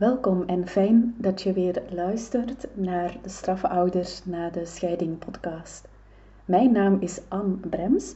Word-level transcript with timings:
Welkom 0.00 0.42
en 0.46 0.68
fijn 0.68 1.14
dat 1.16 1.42
je 1.42 1.52
weer 1.52 1.82
luistert 1.90 2.66
naar 2.74 3.16
de 3.22 3.28
Straffe 3.28 3.68
Ouders 3.68 4.24
na 4.24 4.50
de 4.50 4.66
Scheiding 4.66 5.18
podcast. 5.18 5.88
Mijn 6.44 6.72
naam 6.72 6.96
is 7.00 7.20
Anne 7.28 7.54
Brems 7.54 8.14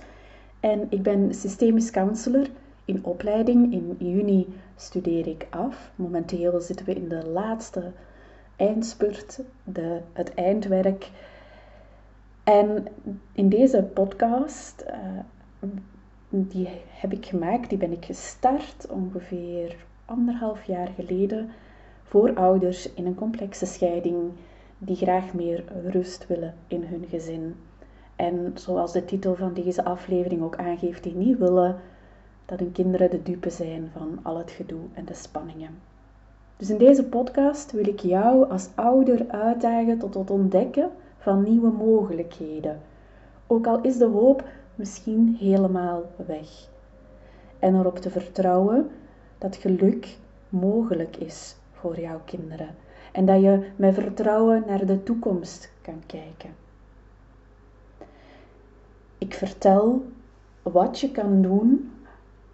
en 0.61 0.87
ik 0.91 1.03
ben 1.03 1.35
systemisch 1.35 1.91
counselor 1.91 2.47
in 2.85 3.05
opleiding. 3.05 3.73
In 3.73 3.97
juni 3.99 4.47
studeer 4.77 5.27
ik 5.27 5.47
af. 5.51 5.91
Momenteel 5.97 6.61
zitten 6.61 6.87
we 6.87 6.95
in 6.95 7.09
de 7.09 7.27
laatste 7.27 7.93
eindspurt, 8.57 9.41
de, 9.65 10.01
het 10.13 10.35
eindwerk. 10.35 11.11
En 12.45 12.87
in 13.33 13.49
deze 13.49 13.83
podcast, 13.83 14.85
uh, 14.91 15.69
die 16.29 16.69
heb 16.89 17.13
ik 17.13 17.27
gemaakt, 17.27 17.69
die 17.69 17.79
ben 17.79 17.93
ik 17.93 18.05
gestart 18.05 18.87
ongeveer 18.91 19.77
anderhalf 20.05 20.65
jaar 20.65 20.89
geleden 20.97 21.51
voor 22.15 22.35
ouders 22.35 22.93
in 22.93 23.07
een 23.07 23.15
complexe 23.15 23.67
scheiding 23.67 24.33
die 24.79 24.97
graag 24.97 25.33
meer 25.33 25.65
rust 25.91 26.27
willen 26.27 26.55
in 26.67 26.83
hun 26.85 27.05
gezin. 27.09 27.55
En 28.17 28.53
zoals 28.55 28.93
de 28.93 29.05
titel 29.05 29.35
van 29.35 29.55
deze 29.55 29.85
aflevering 29.85 30.43
ook 30.43 30.57
aangeeft, 30.57 31.03
die 31.03 31.15
niet 31.15 31.39
willen 31.39 31.77
dat 32.47 32.59
hun 32.59 32.73
kinderen 32.73 33.11
de 33.11 33.23
dupe 33.23 33.51
zijn 33.51 33.91
van 33.93 34.19
al 34.23 34.39
het 34.39 34.51
gedoe 34.51 34.81
en 34.93 35.05
de 35.05 35.15
spanningen. 35.15 35.79
Dus 36.57 36.71
in 36.71 36.79
deze 36.79 37.05
podcast 37.05 37.73
wil 37.73 37.87
ik 37.87 38.01
jou 38.01 38.51
als 38.51 38.69
ouder 38.75 39.29
uitdagen 39.29 39.99
tot 39.99 40.15
het 40.15 40.31
ontdekken 40.31 40.91
van 41.19 41.43
nieuwe 41.43 41.71
mogelijkheden. 41.71 42.81
Ook 43.47 43.67
al 43.67 43.81
is 43.81 43.97
de 43.99 44.09
hoop 44.09 44.45
misschien 44.75 45.37
helemaal 45.41 46.03
weg. 46.27 46.69
En 47.59 47.75
erop 47.75 47.99
te 47.99 48.11
vertrouwen 48.11 48.91
dat 49.39 49.57
geluk 49.57 50.17
mogelijk 50.49 51.17
is 51.17 51.57
voor 51.85 52.01
jouw 52.01 52.21
kinderen. 52.25 52.75
En 53.13 53.27
dat 53.27 53.41
je 53.41 53.71
met 53.77 53.95
vertrouwen 53.95 54.63
naar 54.67 54.87
de 54.87 55.03
toekomst 55.03 55.73
kan 55.83 56.03
kijken. 56.07 56.55
Ik 59.19 59.35
vertel 59.35 60.07
wat 60.63 61.01
je 61.01 61.11
kan 61.11 61.43
doen 61.43 61.93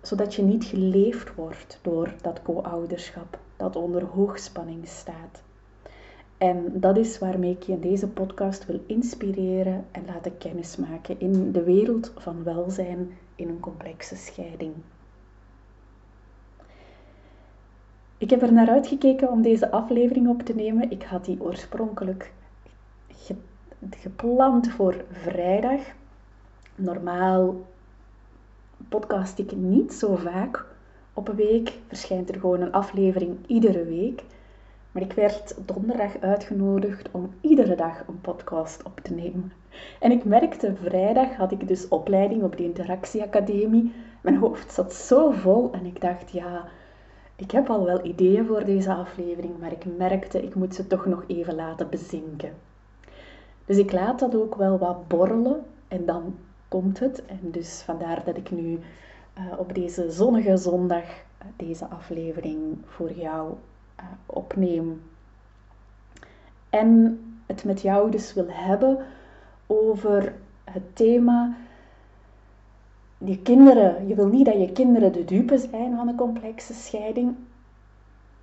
zodat 0.02 0.34
je 0.34 0.42
niet 0.42 0.64
geleefd 0.64 1.34
wordt 1.34 1.78
door 1.82 2.14
dat 2.20 2.42
co-ouderschap 2.42 3.38
dat 3.56 3.76
onder 3.76 4.04
hoogspanning 4.04 4.88
staat. 4.88 5.42
En 6.38 6.80
dat 6.80 6.96
is 6.96 7.18
waarmee 7.18 7.50
ik 7.50 7.62
je 7.62 7.72
in 7.72 7.80
deze 7.80 8.08
podcast 8.08 8.66
wil 8.66 8.80
inspireren 8.86 9.84
en 9.90 10.04
laten 10.06 10.38
kennismaken 10.38 11.20
in 11.20 11.52
de 11.52 11.62
wereld 11.62 12.12
van 12.16 12.44
welzijn 12.44 13.10
in 13.34 13.48
een 13.48 13.60
complexe 13.60 14.16
scheiding. 14.16 14.72
Ik 18.20 18.30
heb 18.30 18.42
er 18.42 18.52
naar 18.52 18.68
uitgekeken 18.68 19.30
om 19.30 19.42
deze 19.42 19.70
aflevering 19.70 20.28
op 20.28 20.42
te 20.42 20.54
nemen. 20.54 20.90
Ik 20.90 21.02
had 21.02 21.24
die 21.24 21.40
oorspronkelijk 21.40 22.32
gepland 23.90 24.70
voor 24.70 25.04
vrijdag. 25.10 25.80
Normaal 26.74 27.66
podcast 28.88 29.38
ik 29.38 29.56
niet 29.56 29.92
zo 29.92 30.16
vaak 30.16 30.66
op 31.14 31.28
een 31.28 31.34
week. 31.36 31.72
Verschijnt 31.86 32.28
er 32.28 32.40
gewoon 32.40 32.60
een 32.60 32.72
aflevering 32.72 33.36
iedere 33.46 33.84
week. 33.84 34.22
Maar 34.92 35.02
ik 35.02 35.12
werd 35.12 35.54
donderdag 35.66 36.20
uitgenodigd 36.20 37.08
om 37.10 37.34
iedere 37.40 37.74
dag 37.74 38.06
een 38.08 38.20
podcast 38.20 38.82
op 38.82 39.00
te 39.02 39.14
nemen. 39.14 39.52
En 40.00 40.10
ik 40.10 40.24
merkte, 40.24 40.74
vrijdag 40.82 41.36
had 41.36 41.52
ik 41.52 41.68
dus 41.68 41.88
opleiding 41.88 42.42
op 42.42 42.56
de 42.56 42.64
Interactieacademie. 42.64 43.92
Mijn 44.20 44.36
hoofd 44.36 44.72
zat 44.72 44.94
zo 44.94 45.30
vol 45.30 45.70
en 45.72 45.86
ik 45.86 46.00
dacht, 46.00 46.30
ja, 46.30 46.68
ik 47.40 47.50
heb 47.50 47.70
al 47.70 47.84
wel 47.84 48.04
ideeën 48.04 48.46
voor 48.46 48.64
deze 48.64 48.92
aflevering, 48.94 49.58
maar 49.58 49.72
ik 49.72 49.84
merkte, 49.96 50.42
ik 50.42 50.54
moet 50.54 50.74
ze 50.74 50.86
toch 50.86 51.06
nog 51.06 51.24
even 51.26 51.54
laten 51.54 51.88
bezinken. 51.88 52.52
Dus 53.64 53.76
ik 53.76 53.92
laat 53.92 54.18
dat 54.18 54.34
ook 54.34 54.54
wel 54.54 54.78
wat 54.78 55.08
borrelen 55.08 55.64
en 55.88 56.04
dan 56.04 56.34
komt 56.68 56.98
het. 56.98 57.26
En 57.26 57.38
dus 57.42 57.82
vandaar 57.82 58.24
dat 58.24 58.36
ik 58.36 58.50
nu 58.50 58.78
uh, 59.38 59.58
op 59.58 59.74
deze 59.74 60.10
zonnige 60.10 60.56
zondag 60.56 61.04
uh, 61.04 61.46
deze 61.56 61.86
aflevering 61.86 62.78
voor 62.84 63.12
jou 63.12 63.54
uh, 64.00 64.04
opneem. 64.26 65.02
En 66.70 67.20
het 67.46 67.64
met 67.64 67.80
jou 67.80 68.10
dus 68.10 68.34
wil 68.34 68.48
hebben 68.48 68.98
over 69.66 70.34
het 70.64 70.96
thema 70.96 71.56
je 73.24 73.38
kinderen, 73.38 74.06
je 74.08 74.14
wil 74.14 74.26
niet 74.26 74.44
dat 74.44 74.60
je 74.60 74.72
kinderen 74.72 75.12
de 75.12 75.24
dupe 75.24 75.58
zijn 75.58 75.96
van 75.96 76.08
een 76.08 76.16
complexe 76.16 76.74
scheiding. 76.74 77.34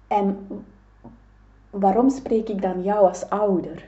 En 0.07 0.47
waarom 1.69 2.09
spreek 2.09 2.49
ik 2.49 2.61
dan 2.61 2.83
jou 2.83 3.07
als 3.07 3.29
ouder? 3.29 3.85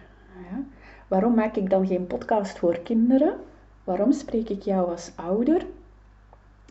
Ja? 0.50 0.60
Waarom 1.08 1.34
maak 1.34 1.56
ik 1.56 1.70
dan 1.70 1.88
geen 1.88 2.08
podcast 2.08 2.60
voor 2.60 2.78
kinderen? 2.78 3.34
Waarom 3.84 4.12
spreek 4.12 4.50
ik 4.50 4.62
jou 4.62 4.90
als 4.90 5.12
ouder? 5.16 5.66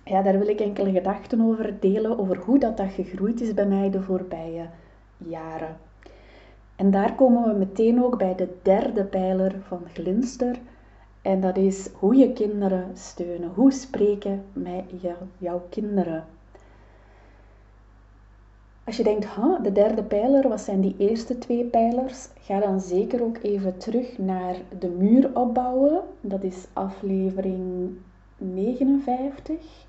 Ja, 0.05 0.23
daar 0.23 0.39
wil 0.39 0.49
ik 0.49 0.61
enkele 0.61 0.93
gedachten 0.93 1.41
over 1.41 1.77
delen, 1.81 2.19
over 2.19 2.37
hoe 2.37 2.59
dat, 2.59 2.77
dat 2.77 2.91
gegroeid 2.91 3.41
is 3.41 3.55
bij 3.55 3.67
mij 3.67 3.91
de 3.91 4.03
voorbije 4.03 4.67
jaren. 5.17 5.77
En 6.77 6.91
daar 6.91 7.15
komen 7.15 7.49
we 7.49 7.59
meteen 7.59 8.05
ook 8.05 8.19
bij 8.19 8.35
de 8.35 8.57
derde 8.63 9.05
pijler 9.05 9.55
van 9.67 9.83
Glinster, 9.93 10.59
en 11.23 11.41
dat 11.41 11.57
is 11.57 11.89
hoe 11.99 12.15
je 12.15 12.33
kinderen 12.33 12.91
steunen. 12.95 13.51
Hoe 13.55 13.73
spreken 13.73 14.45
met 14.53 14.85
jouw 15.39 15.63
kinderen? 15.71 16.25
Als 18.85 18.97
je 18.97 19.03
denkt, 19.03 19.27
huh, 19.35 19.63
de 19.63 19.73
derde 19.73 20.03
pijler, 20.03 20.49
wat 20.49 20.61
zijn 20.61 20.81
die 20.81 20.95
eerste 20.99 21.39
twee 21.39 21.65
pijlers? 21.65 22.29
Ga 22.41 22.61
dan 22.61 22.81
zeker 22.81 23.23
ook 23.23 23.39
even 23.43 23.79
terug 23.79 24.19
naar 24.19 24.57
de 24.79 24.89
muur 24.89 25.31
opbouwen. 25.37 26.01
Dat 26.21 26.43
is 26.43 26.67
aflevering 26.73 27.91
59. 28.37 29.87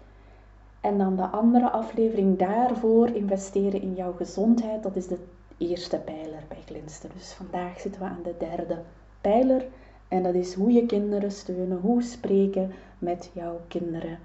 En 0.81 0.97
dan 0.97 1.15
de 1.15 1.27
andere 1.27 1.69
aflevering 1.69 2.37
daarvoor, 2.37 3.07
investeren 3.07 3.81
in 3.81 3.93
jouw 3.93 4.13
gezondheid. 4.13 4.83
Dat 4.83 4.95
is 4.95 5.07
de 5.07 5.17
eerste 5.57 5.97
pijler 5.97 6.43
bij 6.47 6.61
Glinster. 6.65 7.09
Dus 7.13 7.33
vandaag 7.33 7.79
zitten 7.79 8.01
we 8.01 8.07
aan 8.07 8.23
de 8.23 8.35
derde 8.37 8.81
pijler. 9.21 9.65
En 10.09 10.23
dat 10.23 10.33
is 10.33 10.53
hoe 10.53 10.71
je 10.71 10.85
kinderen 10.85 11.31
steunen, 11.31 11.79
hoe 11.81 12.01
spreken 12.01 12.71
met 12.99 13.29
jouw 13.33 13.59
kinderen. 13.67 14.19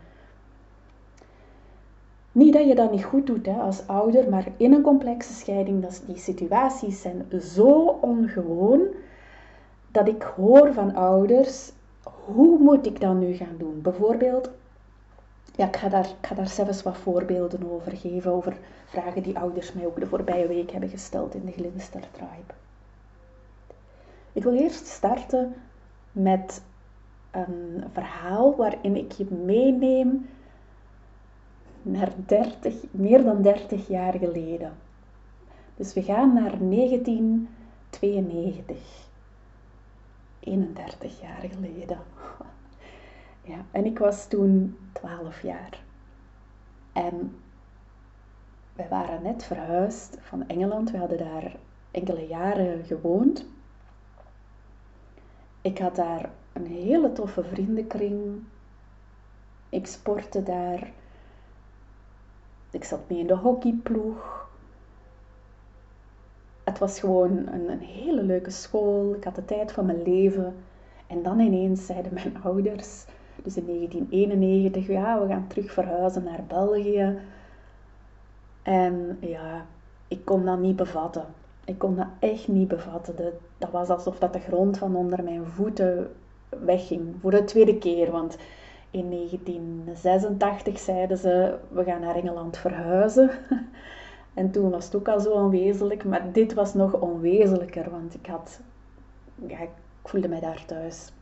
Niet 2.32 2.52
dat 2.52 2.66
je 2.66 2.74
dat 2.74 2.90
niet 2.90 3.04
goed 3.04 3.26
doet 3.26 3.46
hè, 3.46 3.52
als 3.52 3.86
ouder, 3.86 4.30
maar 4.30 4.46
in 4.56 4.72
een 4.72 4.82
complexe 4.82 5.32
scheiding, 5.32 5.82
dat 5.82 6.02
die 6.06 6.16
situaties 6.16 7.00
zijn 7.00 7.26
zo 7.40 7.98
ongewoon 8.00 8.80
dat 9.90 10.08
ik 10.08 10.22
hoor 10.22 10.72
van 10.72 10.94
ouders, 10.94 11.72
hoe 12.24 12.58
moet 12.58 12.86
ik 12.86 13.00
dat 13.00 13.14
nu 13.14 13.32
gaan 13.32 13.56
doen? 13.58 13.82
Bijvoorbeeld, 13.82 14.50
ja, 15.56 15.66
ik, 15.66 15.76
ga 15.76 15.88
daar, 15.88 16.04
ik 16.20 16.26
ga 16.26 16.34
daar 16.34 16.48
zelfs 16.48 16.82
wat 16.82 16.96
voorbeelden 16.96 17.70
over 17.70 17.96
geven, 17.96 18.32
over 18.32 18.56
vragen 18.86 19.22
die 19.22 19.38
ouders 19.38 19.72
mij 19.72 19.86
ook 19.86 20.00
de 20.00 20.06
voorbije 20.06 20.46
week 20.46 20.70
hebben 20.70 20.90
gesteld 20.90 21.34
in 21.34 21.44
de 21.44 21.52
Glinster 21.52 22.02
Tribe. 22.12 22.54
Ik 24.32 24.42
wil 24.42 24.54
eerst 24.54 24.86
starten 24.86 25.54
met 26.14 26.62
een 27.30 27.84
verhaal 27.92 28.56
waarin 28.56 28.97
ik 28.97 29.12
je 29.12 29.25
meeneem 29.25 30.28
naar 31.82 32.12
30, 32.26 32.75
meer 32.91 33.22
dan 33.22 33.42
30 33.42 33.88
jaar 33.88 34.12
geleden. 34.12 34.72
Dus 35.76 35.94
we 35.94 36.02
gaan 36.02 36.32
naar 36.32 36.58
1992. 36.58 38.76
31 40.41 41.20
jaar 41.20 41.48
geleden. 41.52 41.98
Ja, 43.46 43.64
en 43.70 43.84
ik 43.84 43.98
was 43.98 44.28
toen 44.28 44.78
12 44.92 45.42
jaar. 45.42 45.82
En 46.92 47.36
wij 48.72 48.88
waren 48.88 49.22
net 49.22 49.44
verhuisd 49.44 50.19
van 50.20 50.49
Engeland. 50.49 50.90
We 50.90 50.99
hadden 50.99 51.19
daar 51.19 51.56
enkele 51.90 52.26
jaren 52.26 52.84
gewoond. 52.84 53.46
Ik 55.64 55.78
had 55.78 55.96
daar 55.96 56.31
een 56.52 56.66
hele 56.66 57.12
toffe 57.12 57.44
vriendenkring. 57.44 58.43
Ik 59.69 59.87
sportte 59.87 60.43
daar. 60.43 60.93
Ik 62.70 62.84
zat 62.84 63.08
mee 63.08 63.19
in 63.19 63.26
de 63.26 63.37
hockeyploeg. 63.37 64.49
Het 66.64 66.78
was 66.78 67.00
gewoon 67.00 67.31
een, 67.46 67.70
een 67.70 67.81
hele 67.81 68.22
leuke 68.22 68.50
school. 68.50 69.14
Ik 69.14 69.25
had 69.25 69.34
de 69.34 69.44
tijd 69.44 69.72
van 69.72 69.87
mijn 69.87 70.02
leven. 70.02 70.55
En 71.06 71.22
dan 71.22 71.40
ineens 71.40 71.87
zeiden 71.87 72.14
mijn 72.14 72.43
ouders, 72.44 73.05
dus 73.43 73.56
in 73.56 73.66
1991, 73.66 74.87
ja, 74.87 75.20
we 75.20 75.26
gaan 75.26 75.46
terug 75.46 75.72
verhuizen 75.72 76.25
naar 76.25 76.44
België. 76.49 77.19
En 78.62 79.19
ja, 79.20 79.66
ik 80.08 80.25
kon 80.25 80.44
dat 80.44 80.58
niet 80.58 80.76
bevatten. 80.76 81.26
Ik 81.64 81.78
kon 81.78 81.96
dat 81.96 82.06
echt 82.19 82.49
niet 82.49 82.69
bevatten. 82.69 83.32
Dat 83.58 83.70
was 83.70 83.88
alsof 83.88 84.19
dat 84.19 84.32
de 84.32 84.40
grond 84.40 84.78
van 84.78 84.96
onder 84.96 85.22
mijn 85.22 85.46
voeten 85.46 86.11
wegging. 86.49 87.14
Voor 87.20 87.31
de 87.31 87.44
tweede 87.44 87.78
keer, 87.78 88.11
want 88.11 88.37
in 88.90 89.11
1986 89.11 90.78
zeiden 90.78 91.19
ze, 91.19 91.55
we 91.69 91.84
gaan 91.84 92.00
naar 92.00 92.16
Engeland 92.16 92.56
verhuizen. 92.56 93.31
En 94.34 94.50
toen 94.50 94.70
was 94.70 94.84
het 94.84 94.94
ook 94.94 95.08
al 95.08 95.20
zo 95.20 95.31
onwezenlijk, 95.31 96.05
maar 96.05 96.32
dit 96.32 96.55
was 96.55 96.75
nog 96.75 96.93
onwezenlijker, 96.93 97.90
want 97.90 98.14
ik 98.14 98.26
had, 98.26 98.61
ik 99.46 99.69
voelde 100.05 100.28
mij 100.28 100.40
daar 100.40 100.64
thuis. 100.66 101.12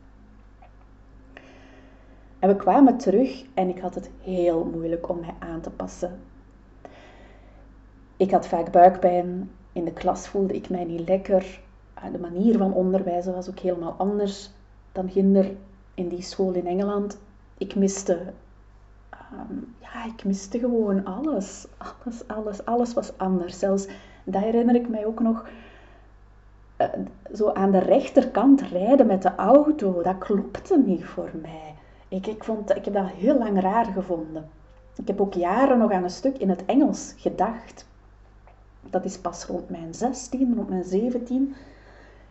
En 2.39 2.49
we 2.49 2.55
kwamen 2.55 2.97
terug 2.97 3.45
en 3.53 3.69
ik 3.69 3.79
had 3.79 3.95
het 3.95 4.09
heel 4.21 4.65
moeilijk 4.65 5.09
om 5.09 5.19
mij 5.19 5.33
aan 5.39 5.61
te 5.61 5.69
passen. 5.69 6.19
Ik 8.17 8.31
had 8.31 8.47
vaak 8.47 8.71
buikpijn. 8.71 9.51
In 9.73 9.85
de 9.85 9.93
klas 9.93 10.27
voelde 10.27 10.53
ik 10.55 10.69
mij 10.69 10.83
niet 10.83 11.07
lekker. 11.07 11.61
Ah, 11.93 12.11
de 12.11 12.19
manier 12.19 12.57
van 12.57 12.73
onderwijzen 12.73 13.33
was 13.33 13.49
ook 13.49 13.59
helemaal 13.59 13.95
anders 13.97 14.51
dan 14.91 15.09
ginder 15.09 15.51
in 15.93 16.07
die 16.07 16.21
school 16.21 16.53
in 16.53 16.67
Engeland. 16.67 17.19
Ik 17.57 17.75
miste, 17.75 18.19
ehm, 19.09 19.55
ja, 19.79 20.05
ik 20.05 20.23
miste 20.25 20.59
gewoon 20.59 21.05
alles. 21.05 21.67
Alles, 21.77 22.27
alles, 22.27 22.65
alles 22.65 22.93
was 22.93 23.17
anders. 23.17 23.59
Zelfs, 23.59 23.87
dat 24.23 24.41
herinner 24.41 24.75
ik 24.75 24.89
mij 24.89 25.05
ook 25.05 25.19
nog, 25.19 25.47
uh, 26.77 26.87
zo 27.33 27.51
aan 27.51 27.71
de 27.71 27.79
rechterkant 27.79 28.61
rijden 28.61 29.05
met 29.05 29.21
de 29.21 29.35
auto. 29.35 30.01
Dat 30.01 30.17
klopte 30.17 30.77
niet 30.77 31.05
voor 31.05 31.31
mij. 31.41 31.75
Ik, 32.07 32.27
ik, 32.27 32.43
vond, 32.43 32.75
ik 32.75 32.85
heb 32.85 32.93
dat 32.93 33.09
heel 33.09 33.37
lang 33.37 33.61
raar 33.61 33.85
gevonden. 33.85 34.49
Ik 34.95 35.07
heb 35.07 35.21
ook 35.21 35.33
jaren 35.33 35.77
nog 35.77 35.91
aan 35.91 36.03
een 36.03 36.09
stuk 36.09 36.37
in 36.37 36.49
het 36.49 36.65
Engels 36.65 37.13
gedacht. 37.17 37.85
Dat 38.89 39.05
is 39.05 39.17
pas 39.17 39.45
rond 39.45 39.69
mijn 39.69 39.93
16, 39.93 40.53
rond 40.55 40.69
mijn 40.69 40.83
17, 40.83 41.55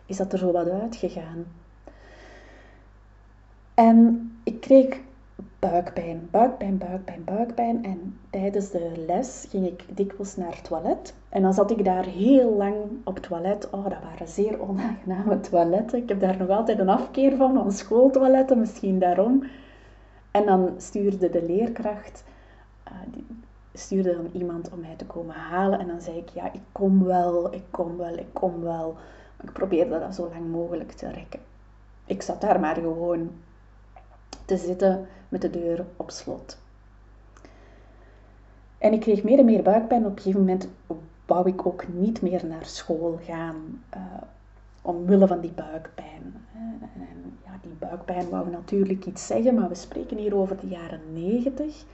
is 0.05 0.17
dat 0.17 0.33
er 0.33 0.39
zo 0.39 0.51
wat 0.51 0.69
uitgegaan. 0.69 1.45
En 3.73 4.31
ik 4.43 4.61
kreeg 4.61 4.99
buikpijn, 5.59 6.27
buikpijn, 6.31 6.77
buikpijn, 6.77 7.23
buikpijn. 7.23 7.83
En 7.83 8.19
tijdens 8.29 8.69
de 8.69 9.03
les 9.07 9.45
ging 9.49 9.65
ik 9.65 9.83
dikwijls 9.97 10.35
naar 10.35 10.55
het 10.55 10.63
toilet. 10.63 11.13
En 11.29 11.41
dan 11.41 11.53
zat 11.53 11.71
ik 11.71 11.85
daar 11.85 12.05
heel 12.05 12.53
lang 12.55 12.75
op 13.03 13.15
het 13.15 13.23
toilet. 13.23 13.69
Oh, 13.69 13.83
dat 13.83 14.01
waren 14.03 14.27
zeer 14.27 14.61
onaangename 14.61 15.39
toiletten. 15.39 16.01
Ik 16.01 16.09
heb 16.09 16.19
daar 16.19 16.37
nog 16.37 16.49
altijd 16.49 16.79
een 16.79 16.89
afkeer 16.89 17.35
van, 17.35 17.53
van 17.53 17.71
schooltoiletten, 17.71 18.59
misschien 18.59 18.99
daarom. 18.99 19.43
En 20.31 20.45
dan 20.45 20.73
stuurde 20.77 21.29
de 21.29 21.43
leerkracht, 21.45 22.23
die 23.11 23.25
stuurde 23.73 24.13
dan 24.13 24.29
iemand 24.33 24.69
om 24.69 24.79
mij 24.79 24.95
te 24.95 25.05
komen 25.05 25.35
halen. 25.35 25.79
En 25.79 25.87
dan 25.87 26.01
zei 26.01 26.17
ik, 26.17 26.29
ja, 26.29 26.53
ik 26.53 26.61
kom 26.71 27.03
wel, 27.03 27.53
ik 27.53 27.63
kom 27.69 27.97
wel, 27.97 28.17
ik 28.17 28.33
kom 28.33 28.61
wel. 28.61 28.93
Maar 29.37 29.45
ik 29.47 29.53
probeerde 29.53 29.99
dat 29.99 30.15
zo 30.15 30.29
lang 30.29 30.51
mogelijk 30.51 30.91
te 30.91 31.11
rekken. 31.11 31.39
Ik 32.05 32.21
zat 32.21 32.41
daar 32.41 32.59
maar 32.59 32.75
gewoon 32.75 33.31
te 34.45 34.57
zitten 34.57 35.07
met 35.29 35.41
de 35.41 35.49
deur 35.49 35.85
op 35.97 36.11
slot. 36.11 36.57
En 38.77 38.93
ik 38.93 38.99
kreeg 38.99 39.23
meer 39.23 39.39
en 39.39 39.45
meer 39.45 39.63
buikpijn. 39.63 40.05
Op 40.05 40.11
een 40.11 40.17
gegeven 40.17 40.39
moment 40.39 40.67
wou 41.25 41.47
ik 41.47 41.65
ook 41.65 41.87
niet 41.87 42.21
meer 42.21 42.45
naar 42.45 42.65
school 42.65 43.19
gaan. 43.23 43.83
Uh, 43.95 44.01
omwille 44.81 45.27
van 45.27 45.39
die 45.39 45.51
buikpijn. 45.51 46.45
En 46.53 47.37
ja, 47.45 47.51
die 47.61 47.75
buikpijn 47.79 48.29
wou 48.29 48.49
natuurlijk 48.49 49.05
iets 49.05 49.27
zeggen, 49.27 49.55
maar 49.55 49.69
we 49.69 49.75
spreken 49.75 50.17
hier 50.17 50.35
over 50.35 50.59
de 50.59 50.67
jaren 50.67 50.99
90. 51.13 51.85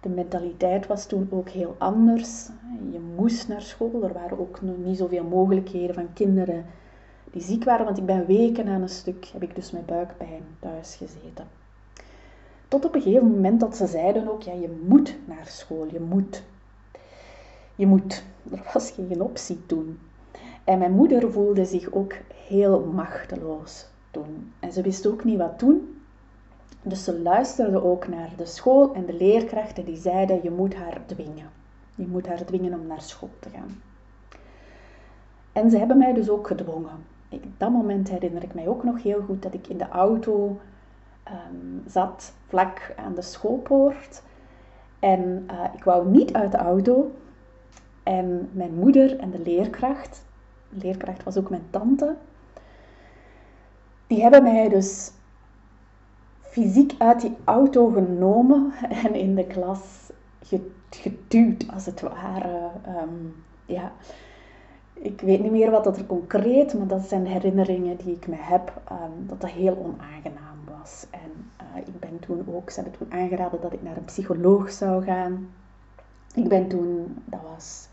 De 0.00 0.08
mentaliteit 0.08 0.86
was 0.86 1.06
toen 1.06 1.28
ook 1.30 1.48
heel 1.48 1.74
anders. 1.78 2.48
Je 2.90 3.00
moest 3.16 3.48
naar 3.48 3.62
school. 3.62 4.02
Er 4.02 4.12
waren 4.12 4.38
ook 4.38 4.62
nog 4.62 4.76
niet 4.76 4.98
zoveel 4.98 5.24
mogelijkheden 5.24 5.94
van 5.94 6.12
kinderen 6.12 6.64
die 7.30 7.42
ziek 7.42 7.64
waren. 7.64 7.84
Want 7.84 7.98
ik 7.98 8.06
ben 8.06 8.26
weken 8.26 8.68
aan 8.68 8.82
een 8.82 8.88
stuk, 8.88 9.24
heb 9.32 9.42
ik 9.42 9.54
dus 9.54 9.70
met 9.70 9.86
buikpijn 9.86 10.42
thuis 10.58 10.94
gezeten. 10.94 11.46
Tot 12.68 12.84
op 12.84 12.94
een 12.94 13.02
gegeven 13.02 13.30
moment 13.30 13.60
dat 13.60 13.76
ze 13.76 13.86
zeiden 13.86 14.28
ook, 14.30 14.42
ja, 14.42 14.52
je 14.52 14.80
moet 14.86 15.16
naar 15.24 15.46
school, 15.46 15.86
je 15.92 16.00
moet. 16.00 16.42
Je 17.74 17.86
moet. 17.86 18.22
Er 18.50 18.70
was 18.72 18.90
geen 18.90 19.22
optie 19.22 19.66
toen. 19.66 19.98
En 20.64 20.78
mijn 20.78 20.92
moeder 20.92 21.32
voelde 21.32 21.64
zich 21.64 21.92
ook 21.92 22.14
heel 22.48 22.80
machteloos 22.80 23.86
toen. 24.10 24.52
En 24.60 24.72
ze 24.72 24.82
wist 24.82 25.06
ook 25.06 25.24
niet 25.24 25.38
wat 25.38 25.58
doen. 25.58 25.97
Dus 26.88 27.04
ze 27.04 27.20
luisterde 27.20 27.84
ook 27.84 28.08
naar 28.08 28.30
de 28.36 28.46
school 28.46 28.94
en 28.94 29.06
de 29.06 29.12
leerkrachten 29.12 29.84
die 29.84 29.96
zeiden: 29.96 30.40
Je 30.42 30.50
moet 30.50 30.74
haar 30.74 31.00
dwingen. 31.06 31.50
Je 31.94 32.06
moet 32.06 32.26
haar 32.26 32.44
dwingen 32.44 32.80
om 32.80 32.86
naar 32.86 33.02
school 33.02 33.30
te 33.38 33.48
gaan. 33.48 33.82
En 35.52 35.70
ze 35.70 35.78
hebben 35.78 35.98
mij 35.98 36.12
dus 36.12 36.28
ook 36.28 36.46
gedwongen. 36.46 37.04
Ik, 37.28 37.44
dat 37.56 37.70
moment 37.70 38.08
herinner 38.08 38.42
ik 38.42 38.54
mij 38.54 38.68
ook 38.68 38.84
nog 38.84 39.02
heel 39.02 39.20
goed 39.20 39.42
dat 39.42 39.54
ik 39.54 39.66
in 39.66 39.78
de 39.78 39.88
auto 39.88 40.60
um, 41.28 41.82
zat, 41.86 42.32
vlak 42.46 42.94
aan 42.96 43.14
de 43.14 43.22
schoolpoort. 43.22 44.22
En 44.98 45.46
uh, 45.50 45.64
ik 45.76 45.84
wou 45.84 46.08
niet 46.08 46.32
uit 46.32 46.52
de 46.52 46.58
auto. 46.58 47.10
En 48.02 48.48
mijn 48.52 48.74
moeder 48.74 49.18
en 49.18 49.30
de 49.30 49.40
leerkracht, 49.40 50.24
de 50.68 50.86
leerkracht 50.86 51.22
was 51.22 51.36
ook 51.36 51.50
mijn 51.50 51.66
tante, 51.70 52.14
die 54.06 54.22
hebben 54.22 54.42
mij 54.42 54.68
dus 54.68 55.10
fysiek 56.58 56.94
uit 56.98 57.20
die 57.20 57.36
auto 57.44 57.88
genomen 57.88 58.72
en 59.04 59.14
in 59.14 59.34
de 59.34 59.46
klas 59.46 59.80
geduwd, 60.90 61.66
als 61.72 61.86
het 61.86 62.00
ware. 62.00 62.70
Um, 62.86 63.34
ja, 63.66 63.92
ik 64.94 65.20
weet 65.20 65.42
niet 65.42 65.50
meer 65.50 65.70
wat 65.70 65.84
dat 65.84 65.96
er 65.96 66.06
concreet, 66.06 66.74
maar 66.74 66.86
dat 66.86 67.08
zijn 67.08 67.26
herinneringen 67.26 67.96
die 67.96 68.14
ik 68.14 68.26
me 68.26 68.36
heb, 68.38 68.72
um, 68.92 69.26
dat 69.26 69.40
dat 69.40 69.50
heel 69.50 69.76
onaangenaam 69.76 70.78
was. 70.78 71.06
En 71.10 71.50
uh, 71.60 71.86
ik 71.86 72.00
ben 72.00 72.18
toen 72.20 72.44
ook, 72.54 72.70
ze 72.70 72.80
hebben 72.80 72.98
toen 72.98 73.12
aangeraden 73.12 73.60
dat 73.60 73.72
ik 73.72 73.82
naar 73.82 73.96
een 73.96 74.04
psycholoog 74.04 74.70
zou 74.70 75.04
gaan. 75.04 75.48
Ik 76.34 76.48
ben 76.48 76.68
toen, 76.68 77.16
dat 77.24 77.40
was, 77.52 77.88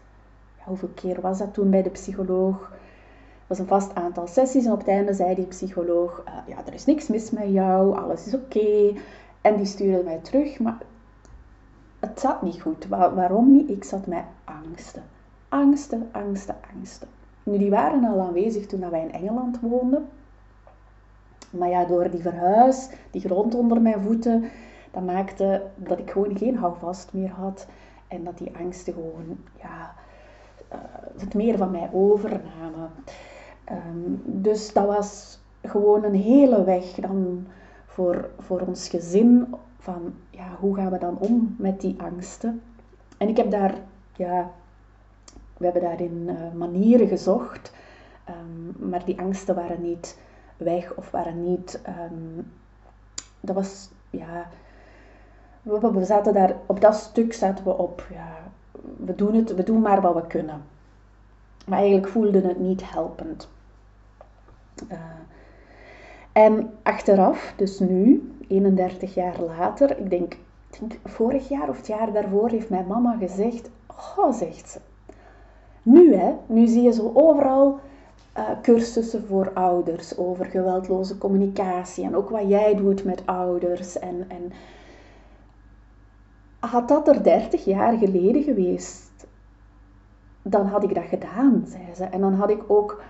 hoeveel 0.63 0.91
keer 0.95 1.21
was 1.21 1.37
dat 1.37 1.53
toen 1.53 1.69
bij 1.69 1.83
de 1.83 1.89
psycholoog? 1.89 2.71
Was 3.47 3.59
een 3.59 3.67
vast 3.67 3.95
aantal 3.95 4.27
sessies 4.27 4.65
en 4.65 4.71
op 4.71 4.79
het 4.79 4.87
einde 4.87 5.13
zei 5.13 5.35
die 5.35 5.45
psycholoog, 5.45 6.23
uh, 6.27 6.33
ja, 6.47 6.65
er 6.65 6.73
is 6.73 6.85
niks 6.85 7.07
mis 7.07 7.31
met 7.31 7.49
jou, 7.49 7.97
alles 7.97 8.25
is 8.25 8.33
oké. 8.33 8.93
En 9.41 9.55
die 9.55 9.65
stuurde 9.65 10.03
mij 10.03 10.17
terug, 10.17 10.59
maar 10.59 10.77
het 11.99 12.19
zat 12.19 12.41
niet 12.41 12.61
goed. 12.61 12.87
waarom 12.87 13.51
niet? 13.51 13.69
Ik 13.69 13.83
zat 13.83 14.07
met 14.07 14.23
angsten. 14.43 15.03
Angsten, 15.49 16.09
angsten, 16.11 16.55
angsten. 16.75 17.07
Nu, 17.43 17.57
die 17.57 17.69
waren 17.69 18.03
al 18.03 18.21
aanwezig 18.21 18.65
toen 18.65 18.89
wij 18.89 19.01
in 19.01 19.13
Engeland 19.13 19.59
woonden. 19.59 20.07
Maar 21.49 21.69
ja, 21.69 21.85
door 21.85 22.09
die 22.09 22.21
verhuis, 22.21 22.89
die 23.11 23.21
grond 23.21 23.55
onder 23.55 23.81
mijn 23.81 24.01
voeten, 24.01 24.49
dat 24.91 25.03
maakte 25.03 25.63
dat 25.75 25.99
ik 25.99 26.11
gewoon 26.11 26.37
geen 26.37 26.57
houvast 26.57 27.13
meer 27.13 27.31
had. 27.31 27.67
En 28.07 28.23
dat 28.23 28.37
die 28.37 28.57
angsten 28.57 28.93
gewoon, 28.93 29.37
ja, 29.61 29.93
uh, 30.73 30.79
het 31.17 31.33
meer 31.33 31.57
van 31.57 31.71
mij 31.71 31.89
overnamen. 31.93 32.89
Ehm, 33.65 34.13
dus 34.23 34.73
dat 34.73 34.85
was 34.85 35.39
gewoon 35.61 36.03
een 36.03 36.15
hele 36.15 36.63
weg 36.63 36.83
dan 36.93 37.47
voor, 37.85 38.29
voor 38.39 38.59
ons 38.59 38.89
gezin 38.89 39.55
van 39.79 40.13
ja, 40.29 40.55
hoe 40.59 40.75
gaan 40.75 40.91
we 40.91 40.97
dan 40.97 41.17
om 41.19 41.55
met 41.57 41.81
die 41.81 41.95
angsten. 42.01 42.61
En 43.17 43.27
ik 43.27 43.37
heb 43.37 43.51
daar, 43.51 43.73
ja, 44.15 44.51
we 45.57 45.63
hebben 45.63 45.81
daarin 45.81 46.23
uh, 46.25 46.53
manieren 46.53 47.07
gezocht, 47.07 47.73
um, 48.29 48.89
maar 48.89 49.05
die 49.05 49.19
angsten 49.19 49.55
waren 49.55 49.81
niet 49.81 50.19
weg 50.57 50.93
of 50.95 51.11
waren 51.11 51.43
niet, 51.43 51.81
um, 52.11 52.51
dat 53.39 53.55
was, 53.55 53.89
ja, 54.09 54.49
we, 55.61 55.91
we 55.91 56.05
zaten 56.05 56.33
daar, 56.33 56.55
op 56.65 56.81
dat 56.81 56.95
stuk 56.95 57.33
zaten 57.33 57.63
we 57.63 57.77
op, 57.77 58.07
ja, 58.11 58.37
we 58.97 59.15
doen 59.15 59.33
het, 59.33 59.55
we 59.55 59.63
doen 59.63 59.81
maar 59.81 60.01
wat 60.01 60.15
we 60.15 60.27
kunnen. 60.27 60.61
Maar 61.65 61.77
eigenlijk 61.79 62.07
voelde 62.07 62.41
het 62.41 62.59
niet 62.59 62.91
helpend. 62.91 63.47
Uh, 64.91 64.97
en 66.31 66.71
achteraf, 66.83 67.53
dus 67.57 67.79
nu, 67.79 68.31
31 68.47 69.13
jaar 69.13 69.41
later, 69.41 69.99
ik 69.99 70.09
denk, 70.09 70.37
vorig 71.03 71.49
jaar 71.49 71.69
of 71.69 71.77
het 71.77 71.87
jaar 71.87 72.13
daarvoor, 72.13 72.49
heeft 72.49 72.69
mijn 72.69 72.87
mama 72.87 73.17
gezegd, 73.19 73.69
oh, 74.17 74.33
zegt 74.33 74.69
ze, 74.69 74.79
nu 75.81 76.15
hè, 76.15 76.33
nu 76.45 76.67
zie 76.67 76.81
je 76.81 76.93
zo 76.93 77.11
overal 77.13 77.79
uh, 78.37 78.49
cursussen 78.61 79.25
voor 79.27 79.51
ouders 79.53 80.17
over 80.17 80.45
geweldloze 80.45 81.17
communicatie 81.17 82.05
en 82.05 82.15
ook 82.15 82.29
wat 82.29 82.49
jij 82.49 82.75
doet 82.75 83.03
met 83.03 83.25
ouders. 83.25 83.99
En, 83.99 84.25
en 84.27 84.51
had 86.59 86.87
dat 86.87 87.07
er 87.07 87.23
30 87.23 87.65
jaar 87.65 87.97
geleden 87.97 88.43
geweest, 88.43 89.27
dan 90.41 90.65
had 90.65 90.83
ik 90.83 90.95
dat 90.95 91.03
gedaan, 91.03 91.63
zei 91.67 91.83
ze. 91.95 92.03
En 92.03 92.21
dan 92.21 92.33
had 92.33 92.49
ik 92.49 92.63
ook 92.67 93.01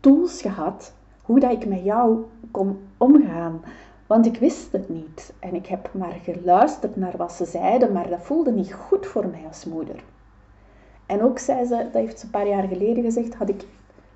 tools 0.00 0.40
gehad 0.40 0.92
hoe 1.22 1.40
dat 1.40 1.52
ik 1.52 1.66
met 1.66 1.84
jou 1.84 2.24
kon 2.50 2.78
omgaan. 2.96 3.60
Want 4.06 4.26
ik 4.26 4.36
wist 4.36 4.72
het 4.72 4.88
niet. 4.88 5.32
En 5.38 5.54
ik 5.54 5.66
heb 5.66 5.90
maar 5.92 6.16
geluisterd 6.22 6.96
naar 6.96 7.16
wat 7.16 7.32
ze 7.32 7.44
zeiden, 7.44 7.92
maar 7.92 8.08
dat 8.08 8.22
voelde 8.22 8.52
niet 8.52 8.72
goed 8.72 9.06
voor 9.06 9.26
mij 9.26 9.44
als 9.48 9.64
moeder. 9.64 10.04
En 11.06 11.22
ook 11.22 11.38
zei 11.38 11.64
ze, 11.64 11.76
dat 11.76 12.02
heeft 12.02 12.18
ze 12.18 12.24
een 12.24 12.30
paar 12.30 12.48
jaar 12.48 12.68
geleden 12.68 13.02
gezegd, 13.04 13.34
had 13.34 13.48
ik 13.48 13.64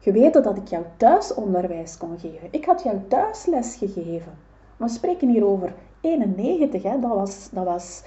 geweten 0.01 0.43
dat 0.43 0.57
ik 0.57 0.69
jou 0.69 0.85
thuisonderwijs 0.97 1.97
kon 1.97 2.19
geven. 2.19 2.49
Ik 2.51 2.65
had 2.65 2.83
jou 2.83 2.97
thuisles 3.09 3.77
gegeven. 3.77 4.33
we 4.77 4.89
spreken 4.89 5.29
hier 5.29 5.47
over 5.47 5.73
91, 6.01 6.83
hè. 6.83 7.01
Dat, 7.01 7.15
was, 7.15 7.49
dat 7.53 7.65
was 7.65 8.03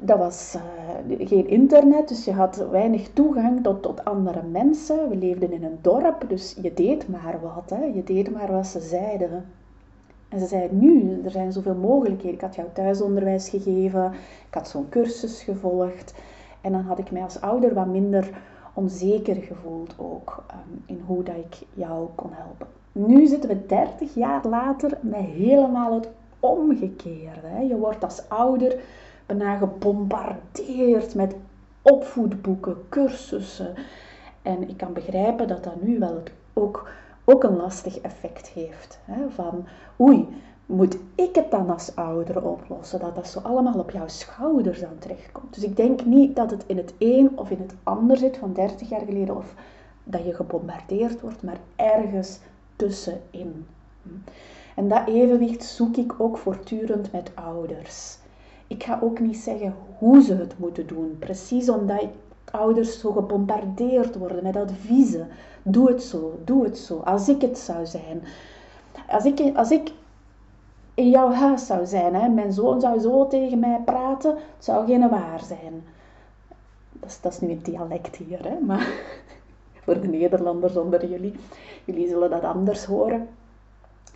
dat 0.00 0.18
was 0.18 0.54
uh, 0.56 1.26
geen 1.28 1.48
internet, 1.48 2.08
dus 2.08 2.24
je 2.24 2.32
had 2.32 2.66
weinig 2.70 3.08
toegang 3.12 3.62
tot, 3.62 3.82
tot 3.82 4.04
andere 4.04 4.42
mensen. 4.42 5.08
We 5.08 5.16
leefden 5.16 5.52
in 5.52 5.64
een 5.64 5.78
dorp, 5.80 6.24
dus 6.28 6.56
je 6.62 6.74
deed 6.74 7.08
maar 7.08 7.38
wat. 7.42 7.78
Hè? 7.78 7.84
Je 7.84 8.04
deed 8.04 8.30
maar 8.30 8.52
wat 8.52 8.66
ze 8.66 8.80
zeiden. 8.80 9.44
En 10.28 10.38
ze 10.38 10.46
zei, 10.46 10.68
nu, 10.70 11.20
er 11.24 11.30
zijn 11.30 11.52
zoveel 11.52 11.74
mogelijkheden. 11.74 12.34
Ik 12.34 12.40
had 12.40 12.54
jou 12.54 12.68
thuisonderwijs 12.72 13.48
gegeven, 13.48 14.12
ik 14.48 14.54
had 14.54 14.68
zo'n 14.68 14.88
cursus 14.88 15.42
gevolgd. 15.42 16.14
En 16.60 16.72
dan 16.72 16.80
had 16.80 16.98
ik 16.98 17.10
mij 17.10 17.22
als 17.22 17.40
ouder 17.40 17.74
wat 17.74 17.86
minder 17.86 18.30
onzeker 18.72 19.34
gevoeld 19.34 19.94
ook 19.96 20.44
um, 20.50 20.82
in 20.86 21.02
hoe 21.06 21.22
dat 21.22 21.36
ik 21.36 21.66
jou 21.74 22.08
kon 22.14 22.30
helpen. 22.32 22.66
Nu 22.92 23.26
zitten 23.26 23.48
we 23.48 23.66
30 23.66 24.14
jaar 24.14 24.46
later 24.48 24.98
met 25.00 25.20
helemaal 25.20 25.94
het 25.94 26.08
omgekeerde. 26.40 27.46
Hè. 27.46 27.60
Je 27.60 27.76
wordt 27.76 28.04
als 28.04 28.28
ouder 28.28 28.80
bijna 29.36 29.56
gebombardeerd 29.56 31.14
met 31.14 31.34
opvoedboeken, 31.82 32.76
cursussen. 32.88 33.74
En 34.42 34.68
ik 34.68 34.76
kan 34.76 34.92
begrijpen 34.92 35.48
dat 35.48 35.64
dat 35.64 35.82
nu 35.82 35.98
wel 35.98 36.22
ook, 36.52 36.88
ook 37.24 37.42
een 37.42 37.56
lastig 37.56 38.00
effect 38.00 38.48
heeft. 38.48 38.98
Hè. 39.04 39.30
Van 39.30 39.64
oei, 40.00 40.28
moet 40.66 40.98
ik 41.14 41.34
het 41.34 41.50
dan 41.50 41.70
als 41.70 41.96
ouder 41.96 42.42
oplossen? 42.42 43.00
Dat 43.00 43.14
dat 43.14 43.28
zo 43.28 43.40
allemaal 43.40 43.78
op 43.78 43.90
jouw 43.90 44.08
schouders 44.08 44.80
dan 44.80 44.98
terechtkomt. 44.98 45.54
Dus 45.54 45.64
ik 45.64 45.76
denk 45.76 46.04
niet 46.04 46.36
dat 46.36 46.50
het 46.50 46.64
in 46.66 46.76
het 46.76 46.94
een 46.98 47.38
of 47.38 47.50
in 47.50 47.60
het 47.60 47.74
ander 47.82 48.16
zit 48.16 48.36
van 48.36 48.52
30 48.52 48.88
jaar 48.88 49.04
geleden 49.04 49.36
of 49.36 49.54
dat 50.04 50.24
je 50.24 50.34
gebombardeerd 50.34 51.20
wordt, 51.20 51.42
maar 51.42 51.58
ergens 51.76 52.38
tussenin. 52.76 53.66
En 54.74 54.88
dat 54.88 55.06
evenwicht 55.06 55.64
zoek 55.64 55.96
ik 55.96 56.14
ook 56.18 56.38
voortdurend 56.38 57.12
met 57.12 57.30
ouders. 57.34 58.17
Ik 58.68 58.82
ga 58.82 58.98
ook 59.02 59.18
niet 59.18 59.36
zeggen 59.36 59.74
hoe 59.98 60.22
ze 60.22 60.34
het 60.34 60.58
moeten 60.58 60.86
doen, 60.86 61.16
precies 61.18 61.68
omdat 61.68 62.04
ouders 62.50 63.00
zo 63.00 63.12
gebombardeerd 63.12 64.16
worden 64.16 64.42
met 64.42 64.56
adviezen. 64.56 65.28
Doe 65.62 65.88
het 65.88 66.02
zo, 66.02 66.38
doe 66.44 66.64
het 66.64 66.78
zo, 66.78 66.98
als 66.98 67.28
ik 67.28 67.40
het 67.40 67.58
zou 67.58 67.86
zijn. 67.86 68.22
Als 69.08 69.24
ik, 69.24 69.56
als 69.56 69.70
ik 69.70 69.92
in 70.94 71.10
jouw 71.10 71.32
huis 71.32 71.66
zou 71.66 71.86
zijn, 71.86 72.14
hè, 72.14 72.28
mijn 72.28 72.52
zoon 72.52 72.80
zou 72.80 72.98
zo 73.00 73.26
tegen 73.26 73.58
mij 73.58 73.80
praten, 73.84 74.30
het 74.30 74.64
zou 74.64 74.86
geen 74.86 75.08
waar 75.08 75.42
zijn. 75.44 75.84
Dat 76.92 77.10
is, 77.10 77.20
dat 77.20 77.32
is 77.32 77.40
nu 77.40 77.50
een 77.50 77.62
dialect 77.62 78.16
hier, 78.16 78.44
hè, 78.48 78.58
maar 78.60 78.88
voor 79.84 80.00
de 80.00 80.08
Nederlanders 80.08 80.76
onder 80.76 81.06
jullie, 81.06 81.34
jullie 81.84 82.08
zullen 82.08 82.30
dat 82.30 82.42
anders 82.42 82.84
horen. 82.84 83.28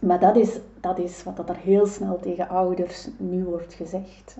Maar 0.03 0.21
dat 0.21 0.37
is, 0.37 0.61
dat 0.81 0.99
is 0.99 1.23
wat 1.23 1.49
er 1.49 1.57
heel 1.57 1.87
snel 1.87 2.19
tegen 2.21 2.49
ouders 2.49 3.09
nu 3.17 3.45
wordt 3.45 3.75
gezegd. 3.75 4.37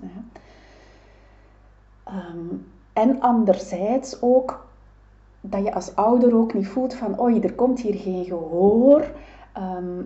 Ehm, 2.05 2.57
en 2.93 3.21
anderzijds 3.21 4.23
ook 4.23 4.67
dat 5.41 5.65
je 5.65 5.75
als 5.75 5.97
ouder 5.97 6.37
ook 6.37 6.55
niet 6.55 6.69
voelt 6.69 6.95
van, 6.95 7.21
oei, 7.21 7.41
er 7.41 7.55
komt 7.55 7.81
hier 7.81 7.95
geen 7.95 8.25
gehoor. 8.25 9.11
Ehm, 9.53 10.01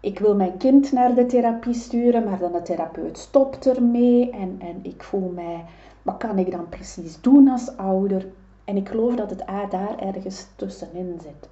ik 0.00 0.18
wil 0.18 0.34
mijn 0.34 0.56
kind 0.56 0.92
naar 0.92 1.14
de 1.14 1.26
therapie 1.26 1.74
sturen, 1.74 2.24
maar 2.24 2.38
dan 2.38 2.52
de 2.52 2.62
therapeut 2.62 3.18
stopt 3.18 3.66
ermee. 3.66 4.30
En, 4.30 4.56
en 4.58 4.78
ik 4.82 5.02
voel 5.02 5.32
mij, 5.34 5.64
wat 6.02 6.16
kan 6.16 6.38
ik 6.38 6.50
dan 6.50 6.68
precies 6.68 7.20
doen 7.20 7.48
als 7.48 7.76
ouder? 7.76 8.26
En 8.64 8.76
ik 8.76 8.88
geloof 8.88 9.14
dat 9.14 9.30
het 9.30 9.48
A 9.48 9.66
daar 9.66 9.98
ergens 9.98 10.46
tussenin 10.56 11.18
zit. 11.22 11.48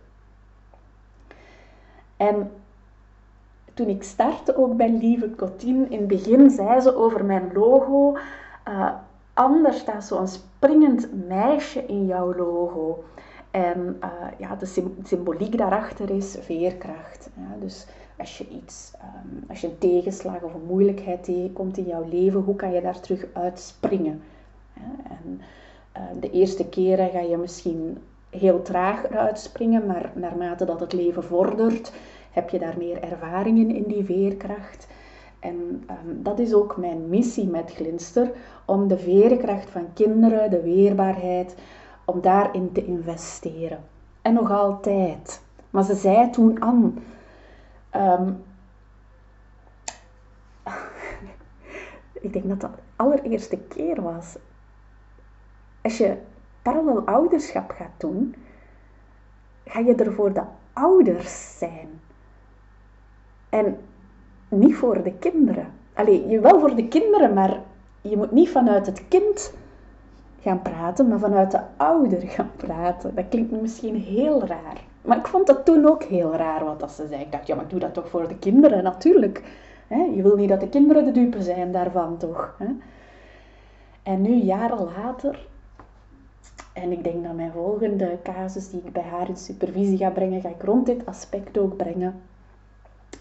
En 2.17 2.51
toen 3.75 3.89
ik 3.89 4.03
startte 4.03 4.57
ook 4.57 4.77
bij 4.77 4.91
Lieve 4.91 5.31
Cotin, 5.37 5.91
in 5.91 5.99
het 5.99 6.09
begin 6.09 6.51
zei 6.51 6.81
ze 6.81 6.97
over 6.97 7.25
mijn 7.25 7.51
logo, 7.55 8.17
uh, 8.69 8.91
anders 9.33 9.79
staat 9.79 10.05
zo'n 10.05 10.29
springend 10.29 11.27
meisje 11.29 11.87
in 11.87 12.07
jouw 12.07 12.35
logo. 12.35 13.05
En 13.51 13.97
uh, 14.05 14.11
ja, 14.39 14.55
de 14.55 14.83
symboliek 15.03 15.59
daarachter 15.59 16.11
is 16.11 16.37
veerkracht. 16.41 17.31
Ja, 17.37 17.57
dus 17.61 17.87
als 18.19 18.39
je 18.39 18.49
iets, 18.49 18.93
um, 19.03 19.45
als 19.49 19.61
je 19.61 19.67
een 19.67 19.79
tegenslag 19.79 20.43
of 20.43 20.55
een 20.55 20.67
moeilijkheid 20.67 21.25
tegenkomt 21.25 21.77
in 21.77 21.85
jouw 21.85 22.09
leven, 22.11 22.41
hoe 22.41 22.57
kan 22.57 22.73
je 22.73 22.81
daar 22.81 23.01
terug 23.01 23.27
uitspringen? 23.33 24.23
En 25.09 25.41
uh, 25.97 26.03
de 26.21 26.31
eerste 26.31 26.69
keren 26.69 27.11
ga 27.11 27.21
je 27.21 27.37
misschien 27.37 27.99
heel 28.31 28.63
traag 28.63 29.05
eruit 29.05 29.39
springen, 29.39 29.87
maar 29.87 30.11
naarmate 30.15 30.65
dat 30.65 30.81
het 30.81 30.93
leven 30.93 31.25
vordert, 31.25 31.93
heb 32.35 32.51
je 32.51 32.59
daar 32.59 32.75
meer 32.79 33.03
ervaringen 33.03 33.71
in 33.71 33.85
die 33.87 34.05
veerkracht. 34.05 34.89
En 35.39 35.85
um, 35.91 36.23
dat 36.23 36.39
is 36.39 36.55
ook 36.55 36.77
mijn 36.77 37.09
missie 37.09 37.49
met 37.49 37.73
Glinster, 37.75 38.33
om 38.65 38.89
de 38.89 38.99
veerkracht 38.99 39.71
van 39.71 39.93
kinderen, 39.93 40.51
de 40.51 40.63
weerbaarheid, 40.63 41.57
om 42.05 42.21
daarin 42.21 42.73
te 42.73 42.85
investeren. 42.85 43.85
En 44.23 44.35
nog 44.35 44.51
altijd. 44.51 45.43
Maar 45.71 45.85
ze 45.85 45.95
zei 45.95 46.31
toen 46.31 46.63
aan, 46.63 47.05
um, 47.97 48.43
ik 52.27 52.33
denk 52.33 52.49
dat 52.49 52.61
dat 52.61 52.75
de 52.75 52.83
allereerste 52.97 53.59
keer 53.59 54.03
was. 54.03 54.37
Als 55.83 55.99
je 55.99 56.17
parallel 56.63 57.07
ouderschap 57.07 57.71
gaat 57.71 58.01
doen, 58.01 58.35
ga 59.65 59.79
je 59.79 59.95
er 59.95 60.13
voor 60.13 60.33
de 60.33 60.43
ouders 60.73 61.59
zijn. 61.59 62.01
En 63.55 63.77
niet 64.49 64.75
voor 64.75 65.03
de 65.03 65.13
kinderen. 65.13 65.67
Allee, 65.93 66.41
wel 66.41 66.61
voor 66.61 66.77
de 66.77 66.89
kinderen, 66.89 67.33
maar 67.33 67.61
je 68.01 68.17
moet 68.17 68.33
niet 68.33 68.49
vanuit 68.49 68.87
het 68.87 69.09
kind 69.09 69.55
gaan 70.41 70.63
praten, 70.63 71.09
maar 71.09 71.19
vanuit 71.19 71.51
de 71.51 71.61
ouder 71.77 72.21
gaan 72.37 72.51
praten. 72.57 73.15
Dat 73.15 73.29
klinkt 73.29 73.61
misschien 73.61 73.97
heel 73.97 74.47
raar. 74.47 74.81
Maar 75.03 75.17
ik 75.17 75.27
vond 75.27 75.47
dat 75.47 75.65
toen 75.65 75.89
ook 75.89 76.03
heel 76.03 76.35
raar 76.35 76.65
wat 76.65 76.93
ze 76.93 77.07
zei. 77.07 77.21
Ik 77.21 77.33
dacht, 77.33 77.47
ja, 77.47 77.55
maar 77.55 77.69
doe 77.69 77.79
dat 77.79 77.95
toch 77.95 78.09
voor 78.09 78.29
de 78.29 78.39
kinderen, 78.39 78.83
natuurlijk. 78.83 79.43
Je 79.89 80.23
wil 80.23 80.37
niet 80.37 80.49
dat 80.49 80.61
de 80.61 80.69
kinderen 80.69 81.05
de 81.05 81.11
dupe 81.11 81.43
zijn 81.43 81.73
daarvan, 81.73 82.17
toch? 82.17 82.57
En 84.03 84.23
nu, 84.23 84.35
jaren 84.35 84.85
later, 84.97 85.47
en 86.73 86.93
ik 86.93 87.05
denk 87.05 87.25
dat 87.25 87.35
mijn 87.35 87.53
volgende 87.53 88.19
casus 88.23 88.71
die 88.71 88.83
ik 88.85 88.93
bij 88.93 89.03
haar 89.03 89.29
in 89.29 89.37
supervisie 89.37 89.97
ga 89.97 90.11
brengen, 90.11 90.41
ga 90.41 90.49
ik 90.49 90.63
rond 90.63 90.87
dit 90.87 91.07
aspect 91.07 91.59
ook 91.59 91.77
brengen. 91.77 92.15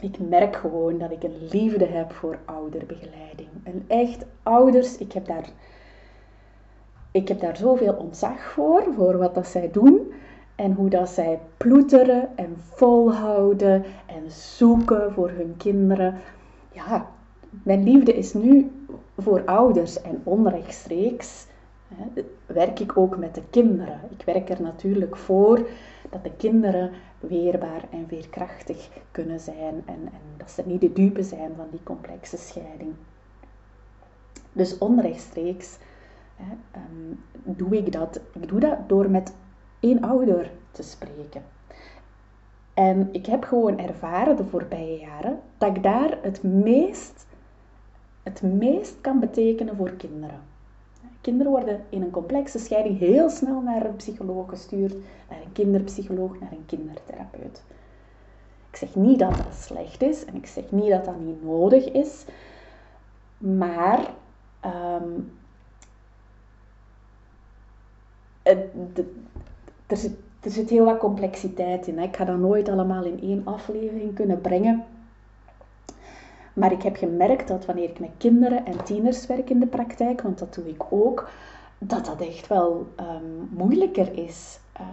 Ik 0.04 0.20
merk 0.20 0.56
gewoon 0.56 0.98
dat 0.98 1.12
ik 1.12 1.24
een 1.24 1.48
liefde 1.52 1.86
heb 1.86 2.12
voor 2.12 2.38
ouderbegeleiding. 2.46 3.50
En 3.64 3.84
echt 3.88 4.26
ouders, 4.44 4.98
ik 4.98 5.12
heb 5.12 5.26
daar, 5.26 5.50
ik 7.12 7.28
heb 7.28 7.40
daar 7.40 7.58
zoveel 7.58 7.94
ontzag 7.94 8.42
voor, 8.42 8.84
voor 8.96 9.18
wat 9.18 9.36
dat 9.36 9.48
zij 9.48 9.70
doen. 9.72 10.14
En 10.56 10.74
hoe 10.74 10.90
dat 10.90 11.10
zij 11.10 11.40
ploeteren 11.58 12.30
en 12.36 12.56
volhouden 12.58 13.84
en 14.06 14.32
zoeken 14.32 15.14
voor 15.14 15.30
hun 15.30 15.54
kinderen. 15.58 16.16
Ja, 16.72 17.08
mijn 17.50 17.84
liefde 17.84 18.14
is 18.14 18.34
nu 18.34 18.72
voor 19.18 19.42
ouders 19.46 20.02
en 20.02 20.22
onrechtstreeks 20.24 21.48
werk 22.46 22.80
ik 22.80 22.98
ook 22.98 23.18
met 23.18 23.36
de 23.36 23.44
kinderen. 23.50 24.00
Ik 24.18 24.26
werk 24.26 24.50
er 24.50 24.62
natuurlijk 24.62 25.16
voor 25.16 25.68
dat 26.14 26.24
de 26.24 26.36
kinderen 26.38 26.92
weerbaar 27.20 27.84
en 27.90 28.08
veerkrachtig 28.08 28.90
kunnen 29.12 29.40
zijn 29.40 29.84
en, 29.86 30.02
en 30.06 30.22
dat 30.38 30.52
ze 30.52 30.64
niet 30.66 30.82
de 30.82 30.94
dupe 30.94 31.24
zijn 31.24 31.52
van 31.56 31.68
die 31.72 31.84
complexe 31.84 32.38
scheiding. 32.38 32.94
Dus 34.52 34.78
onrechtstreeks 34.78 35.78
hè, 36.36 36.80
um, 36.80 37.20
doe 37.58 37.78
ik 37.78 37.92
dat. 37.92 38.20
Ik 38.34 38.48
doe 38.48 38.60
dat 38.60 38.90
door 38.90 39.10
met 39.10 39.34
één 39.80 40.02
ouder 40.02 40.52
te 40.72 40.84
spreken. 40.84 41.44
En 42.74 43.10
ik 43.12 43.26
heb 43.26 43.44
gewoon 43.44 43.80
ervaren 43.80 44.36
de 44.36 44.46
voorbije 44.46 45.00
jaren 45.00 45.40
dat 45.58 45.76
ik 45.76 45.84
daar 45.84 46.18
het 46.22 46.44
meest, 46.44 47.26
het 48.24 48.42
meest 48.42 49.02
kan 49.02 49.20
betekenen 49.20 49.76
voor 49.76 49.92
kinderen. 49.92 50.53
Kinderen 51.24 51.52
worden 51.52 51.84
in 51.90 52.02
een 52.02 52.12
complexe 52.12 52.60
scheiding 52.60 53.00
heel 53.00 53.30
snel 53.30 53.62
naar 53.62 53.86
een 53.86 53.96
psycholoog 53.96 54.50
gestuurd, 54.50 54.94
naar 55.30 55.42
een 55.42 55.52
kinderpsycholoog, 55.52 56.40
naar 56.40 56.52
een 56.52 56.66
kindertherapeut. 56.66 57.64
Ik 58.70 58.76
zeg 58.76 58.96
niet 58.96 59.20
dat 59.20 59.38
dat 59.38 59.56
slecht 59.56 60.02
is 60.02 60.26
en 60.26 60.36
ik 60.36 60.46
zeg 60.46 60.64
niet 60.72 60.90
dat 60.90 61.06
dat 61.06 61.20
niet 61.20 61.44
nodig 61.44 61.92
is, 61.92 62.26
maar 63.38 64.14
um, 64.66 65.32
er, 68.44 68.70
zit, 69.88 70.12
er 70.42 70.52
zit 70.52 70.70
heel 70.70 70.86
wat 70.86 70.98
complexiteit 70.98 71.88
in. 71.88 71.98
Hè. 71.98 72.04
Ik 72.04 72.16
ga 72.16 72.26
dat 72.26 72.38
nooit 72.38 72.70
allemaal 72.70 73.04
in 73.04 73.22
één 73.22 73.42
aflevering 73.46 74.16
kunnen 74.16 74.42
brengen. 74.42 74.86
Maar 76.54 76.72
ik 76.72 76.82
heb 76.82 76.96
gemerkt 76.96 77.48
dat 77.48 77.66
wanneer 77.66 77.90
ik 77.90 78.00
met 78.00 78.10
kinderen 78.18 78.66
en 78.66 78.84
tieners 78.84 79.26
werk 79.26 79.50
in 79.50 79.60
de 79.60 79.68
praktijk, 79.68 80.22
want 80.22 80.40
dat 80.40 80.54
doe 80.54 80.70
ik 80.70 80.84
ook, 80.90 81.30
dat 81.78 82.06
dat 82.06 82.22
echt 82.22 82.48
wel 82.48 82.88
um, 83.00 83.50
moeilijker 83.50 84.18
is. 84.18 84.60
Uh, 84.82 84.88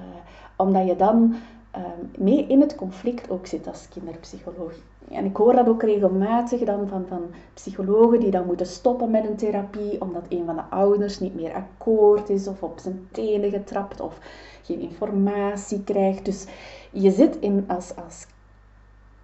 omdat 0.57 0.87
je 0.87 0.97
dan 0.97 1.35
um, 1.77 2.11
mee 2.19 2.47
in 2.47 2.61
het 2.61 2.75
conflict 2.75 3.31
ook 3.31 3.47
zit 3.47 3.67
als 3.67 3.89
kinderpsycholoog. 3.89 4.73
En 5.11 5.25
ik 5.25 5.37
hoor 5.37 5.55
dat 5.55 5.69
ook 5.69 5.83
regelmatig 5.83 6.61
dan 6.61 6.89
van, 6.89 7.07
van 7.07 7.23
psychologen 7.55 8.21
die 8.21 8.31
dan 8.31 8.47
moeten 8.47 8.67
stoppen 8.67 9.11
met 9.11 9.29
een 9.29 9.37
therapie 9.37 10.01
omdat 10.01 10.23
een 10.29 10.45
van 10.47 10.57
de 10.57 10.63
ouders 10.71 11.21
niet 11.21 11.35
meer 11.35 11.55
akkoord 11.55 12.29
is 12.29 12.49
of 12.49 12.63
op 12.63 12.79
zijn 12.79 13.09
tenen 13.13 13.51
getrapt 13.51 14.01
of 14.01 14.19
geen 14.63 14.81
informatie 14.81 15.85
krijgt. 15.85 16.25
Dus 16.25 16.47
je 16.91 17.11
zit 17.11 17.37
in, 17.37 17.65
als, 17.69 17.97
als 17.97 18.27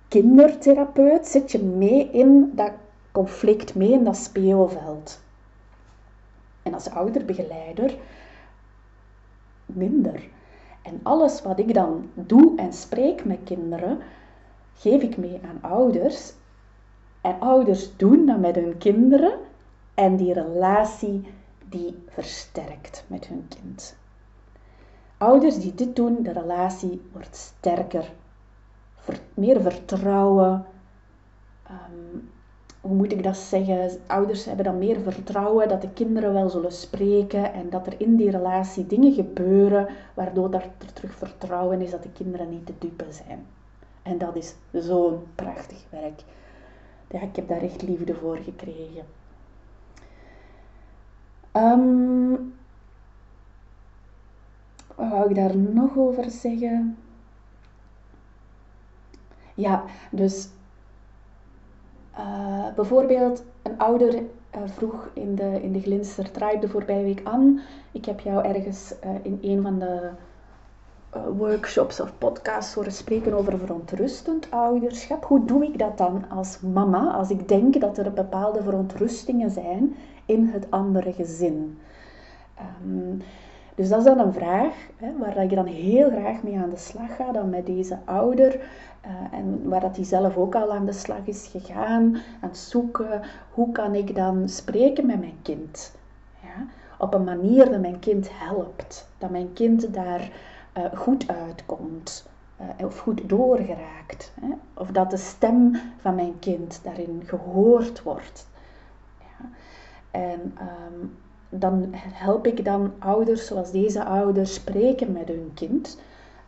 kindertherapeut, 0.09 1.27
zit 1.27 1.53
je 1.53 1.63
mee 1.63 2.11
in 2.11 2.53
dat 2.55 2.73
conflict, 3.13 3.75
mee 3.75 3.93
in 3.93 4.05
dat 4.05 4.17
speelveld. 4.17 5.21
En 6.63 6.75
als 6.75 6.91
ouderbegeleider 6.91 7.97
minder. 9.67 10.29
En 10.83 11.01
alles 11.03 11.43
wat 11.43 11.59
ik 11.59 11.75
dan 11.75 12.11
doe 12.15 12.57
en 12.57 12.73
spreek 12.73 13.25
met 13.25 13.39
kinderen, 13.45 13.99
geef 14.75 15.03
ik 15.03 15.17
mee 15.17 15.41
aan 15.43 15.71
ouders. 15.71 16.33
En 17.21 17.41
ouders 17.41 17.97
doen 17.97 18.27
dat 18.27 18.39
met 18.39 18.55
hun 18.55 18.79
kinderen 18.79 19.39
en 19.95 20.17
die 20.17 20.33
relatie 20.33 21.27
die 21.69 21.95
versterkt 22.09 23.05
met 23.07 23.27
hun 23.27 23.49
kind. 23.49 23.97
Ouders 25.19 25.59
die 25.59 25.75
dit 25.75 25.97
doen, 25.97 26.23
de 26.23 26.33
relatie 26.33 27.01
wordt 27.13 27.37
sterker, 27.37 28.13
meer 29.35 29.61
vertrouwen. 29.61 30.65
Ehm, 31.67 32.19
hoe 32.81 32.97
moet 32.97 33.13
ik 33.13 33.23
dat 33.23 33.37
zeggen? 33.37 33.91
Ouders 34.07 34.45
hebben 34.45 34.65
dan 34.65 34.79
meer 34.79 35.01
vertrouwen 35.01 35.69
dat 35.69 35.81
de 35.81 35.91
kinderen 35.93 36.33
wel 36.33 36.49
zullen 36.49 36.73
spreken 36.73 37.53
en 37.53 37.71
dat 37.71 37.87
er 37.87 38.01
in 38.01 38.17
die 38.17 38.31
relatie 38.31 38.87
dingen 38.87 39.13
gebeuren 39.13 39.89
waardoor 40.15 40.55
er 40.55 40.69
terug 40.93 41.15
vertrouwen 41.15 41.81
is 41.81 41.91
dat 41.91 42.03
de 42.03 42.13
kinderen 42.13 42.49
niet 42.49 42.67
te 42.67 42.73
dupe 42.79 43.07
zijn. 43.09 43.47
En 44.03 44.19
dat 44.19 44.37
is 44.37 44.55
zo'n 44.73 45.19
prachtig 45.35 45.85
werk. 45.91 46.23
Ja, 47.11 47.21
ik 47.21 47.37
heb 47.37 47.49
daar 47.49 47.63
echt 47.63 47.83
liefde 47.83 48.15
voor 48.15 48.37
gekregen. 48.37 49.05
Um, 51.53 52.55
wat 54.95 55.09
wou 55.09 55.29
ik 55.29 55.37
daar 55.37 55.57
nog 55.57 55.97
over 55.97 56.31
zeggen? 56.31 56.97
Ja, 59.57 59.85
dus 60.11 60.49
uh, 62.19 62.75
bijvoorbeeld 62.75 63.45
een 63.63 63.79
ouder 63.79 64.15
uh, 64.15 64.23
vroeg 64.65 65.11
in 65.13 65.35
de, 65.35 65.63
in 65.63 65.73
de 65.73 65.81
Glinster 65.81 66.31
Tribe 66.31 66.59
de 66.59 66.69
voorbije 66.69 67.05
week 67.05 67.21
aan. 67.25 67.61
Ik 67.93 68.05
heb 68.05 68.21
jou 68.21 68.45
ergens 68.45 68.95
uh, 69.05 69.11
in 69.23 69.39
een 69.43 69.63
van 69.63 69.79
de 69.79 70.11
workshops 71.37 72.01
of 72.01 72.19
podcasts 72.19 72.75
horen 72.75 72.93
spreken 72.93 73.35
over 73.35 73.59
verontrustend 73.59 74.51
ouderschap. 74.51 75.25
Hoe 75.25 75.45
doe 75.45 75.65
ik 75.65 75.79
dat 75.79 75.99
dan 75.99 76.25
als 76.31 76.61
mama 76.61 77.13
als 77.13 77.31
ik 77.31 77.49
denk 77.49 77.81
dat 77.81 77.99
er 77.99 78.13
bepaalde 78.13 78.63
verontrustingen 78.63 79.51
zijn 79.51 79.97
in 80.25 80.47
het 80.47 80.71
andere 80.71 81.13
gezin? 81.13 81.79
Um, 82.85 83.23
dus 83.77 83.89
dat 83.89 83.99
is 83.99 84.05
dan 84.05 84.19
een 84.19 84.33
vraag 84.33 84.75
hè, 84.97 85.17
waar 85.19 85.37
ik 85.37 85.55
dan 85.55 85.67
heel 85.67 86.11
graag 86.11 86.43
mee 86.43 86.59
aan 86.59 86.71
de 86.71 86.77
slag 86.77 87.17
ga, 87.17 87.33
dan 87.33 87.51
met 87.51 87.67
deze 87.67 87.99
ouder. 88.05 88.61
Uh, 89.07 89.39
en 89.39 89.69
waar 89.69 89.81
dat 89.81 89.97
hij 89.97 90.05
zelf 90.05 90.37
ook 90.37 90.55
al 90.55 90.73
aan 90.73 90.87
de 90.87 90.93
slag 90.93 91.25
is 91.25 91.47
gegaan, 91.47 92.15
aan 92.41 92.49
het 92.49 92.59
zoeken. 92.59 93.23
Hoe 93.53 93.73
kan 93.73 93.95
ik 93.95 94.15
dan 94.15 94.49
spreken 94.49 95.07
met 95.07 95.21
mijn 95.21 95.39
kind? 95.43 95.95
Ja? 96.43 96.67
Op 96.99 97.15
een 97.15 97.25
manier 97.25 97.71
dat 97.71 97.81
mijn 97.81 97.99
kind 97.99 98.29
helpt. 98.33 99.09
Dat 99.19 99.31
mijn 99.31 99.53
kind 99.53 99.95
daar 99.95 100.31
uh, 100.79 100.85
goed 100.95 101.29
uitkomt. 101.29 102.29
Uh, 102.61 102.87
of 102.87 102.99
goed 102.99 103.29
doorgeraakt. 103.29 104.33
Hè? 104.41 104.49
Of 104.75 104.91
dat 104.91 105.11
de 105.11 105.17
stem 105.17 105.77
van 105.99 106.15
mijn 106.15 106.39
kind 106.39 106.81
daarin 106.83 107.23
gehoord 107.25 108.03
wordt. 108.03 108.47
Ja? 109.19 109.49
En 110.11 110.41
um, 110.41 111.17
dan 111.49 111.89
help 111.95 112.47
ik 112.47 112.65
dan 112.65 112.93
ouders 112.99 113.47
zoals 113.47 113.71
deze 113.71 114.05
ouders 114.05 114.55
spreken 114.55 115.13
met 115.13 115.29
hun 115.29 115.51
kind, 115.55 115.99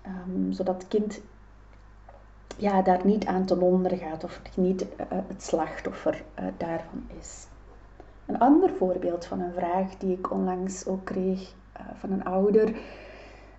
um, 0.06 0.52
zodat 0.52 0.74
het 0.74 0.88
kind 0.88 1.20
ja, 2.56 2.82
daar 2.82 3.00
niet 3.04 3.26
aan 3.26 3.44
ten 3.44 3.61
onder 3.61 3.96
gaat 3.96 4.24
of 4.24 4.40
niet 4.56 4.82
uh, 4.82 5.06
het 5.08 5.42
slachtoffer 5.42 6.22
uh, 6.38 6.44
daarvan 6.56 7.06
is. 7.20 7.46
Een 8.26 8.38
ander 8.38 8.70
voorbeeld 8.70 9.24
van 9.24 9.40
een 9.40 9.52
vraag 9.52 9.96
die 9.98 10.12
ik 10.12 10.30
onlangs 10.30 10.87
ook 10.87 11.04
kreeg 11.04 11.40
uh, 11.40 11.87
van 11.94 12.11
een 12.11 12.24
ouder 12.24 12.76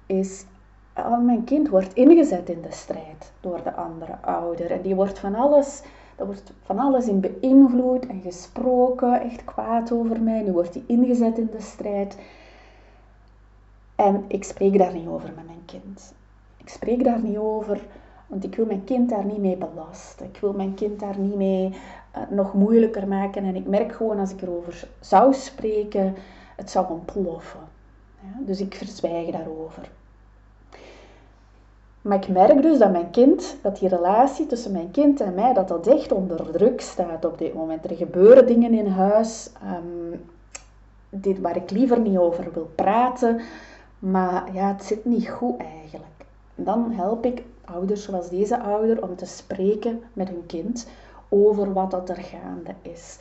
is: 0.05 0.45
Mijn 1.21 1.43
kind 1.43 1.69
wordt 1.69 1.93
ingezet 1.93 2.49
in 2.49 2.61
de 2.61 2.71
strijd 2.71 3.31
door 3.39 3.63
de 3.63 3.73
andere 3.73 4.17
ouder 4.21 4.71
en 4.71 4.81
die 4.81 4.95
wordt 4.95 5.19
van 5.19 5.35
alles 5.35 5.83
er 6.19 6.25
wordt 6.25 6.53
van 6.63 6.79
alles 6.79 7.07
in 7.07 7.19
beïnvloed 7.19 8.07
en 8.07 8.21
gesproken, 8.21 9.21
echt 9.21 9.43
kwaad 9.43 9.91
over 9.91 10.21
mij. 10.21 10.41
Nu 10.41 10.51
wordt 10.51 10.73
hij 10.73 10.83
ingezet 10.87 11.37
in 11.37 11.49
de 11.51 11.61
strijd. 11.61 12.17
En 13.95 14.23
ik 14.27 14.43
spreek 14.43 14.77
daar 14.77 14.93
niet 14.93 15.07
over 15.07 15.31
met 15.35 15.45
mijn 15.45 15.65
kind. 15.65 16.13
Ik 16.57 16.69
spreek 16.69 17.03
daar 17.03 17.21
niet 17.21 17.37
over, 17.37 17.81
want 18.27 18.43
ik 18.43 18.55
wil 18.55 18.65
mijn 18.65 18.83
kind 18.83 19.09
daar 19.09 19.25
niet 19.25 19.37
mee 19.37 19.57
belasten. 19.57 20.25
Ik 20.25 20.37
wil 20.37 20.53
mijn 20.53 20.73
kind 20.73 20.99
daar 20.99 21.17
niet 21.17 21.35
mee 21.35 21.69
uh, 21.69 22.21
nog 22.29 22.53
moeilijker 22.53 23.07
maken. 23.07 23.43
En 23.43 23.55
ik 23.55 23.67
merk 23.67 23.91
gewoon 23.91 24.19
als 24.19 24.31
ik 24.31 24.41
erover 24.41 24.87
zou 24.99 25.33
spreken, 25.33 26.15
het 26.55 26.69
zou 26.69 26.89
ontploffen. 26.89 27.59
Ja, 28.21 28.45
dus 28.45 28.61
ik 28.61 28.75
verzwijg 28.75 29.31
daarover. 29.31 29.89
Maar 32.01 32.17
ik 32.17 32.27
merk 32.27 32.61
dus 32.61 32.77
dat 32.77 32.91
mijn 32.91 33.09
kind, 33.09 33.57
dat 33.61 33.79
die 33.79 33.89
relatie 33.89 34.45
tussen 34.45 34.71
mijn 34.71 34.91
kind 34.91 35.21
en 35.21 35.33
mij, 35.33 35.53
dat 35.53 35.67
dat 35.67 35.87
echt 35.87 36.11
onder 36.11 36.51
druk 36.51 36.81
staat 36.81 37.25
op 37.25 37.37
dit 37.37 37.53
moment. 37.53 37.89
Er 37.89 37.95
gebeuren 37.95 38.47
dingen 38.47 38.73
in 38.73 38.87
huis 38.87 39.51
um, 39.63 40.21
dit, 41.09 41.39
waar 41.39 41.55
ik 41.55 41.71
liever 41.71 41.99
niet 41.99 42.17
over 42.17 42.53
wil 42.53 42.71
praten. 42.75 43.41
Maar 43.99 44.53
ja, 44.53 44.67
het 44.67 44.83
zit 44.83 45.05
niet 45.05 45.29
goed 45.29 45.57
eigenlijk. 45.57 46.25
Dan 46.55 46.91
help 46.91 47.25
ik 47.25 47.43
ouders 47.65 48.03
zoals 48.03 48.29
deze 48.29 48.59
ouder 48.59 49.03
om 49.03 49.15
te 49.15 49.25
spreken 49.25 50.01
met 50.13 50.27
hun 50.27 50.45
kind 50.45 50.87
over 51.29 51.73
wat 51.73 51.91
dat 51.91 52.09
er 52.09 52.21
gaande 52.21 52.73
is. 52.81 53.17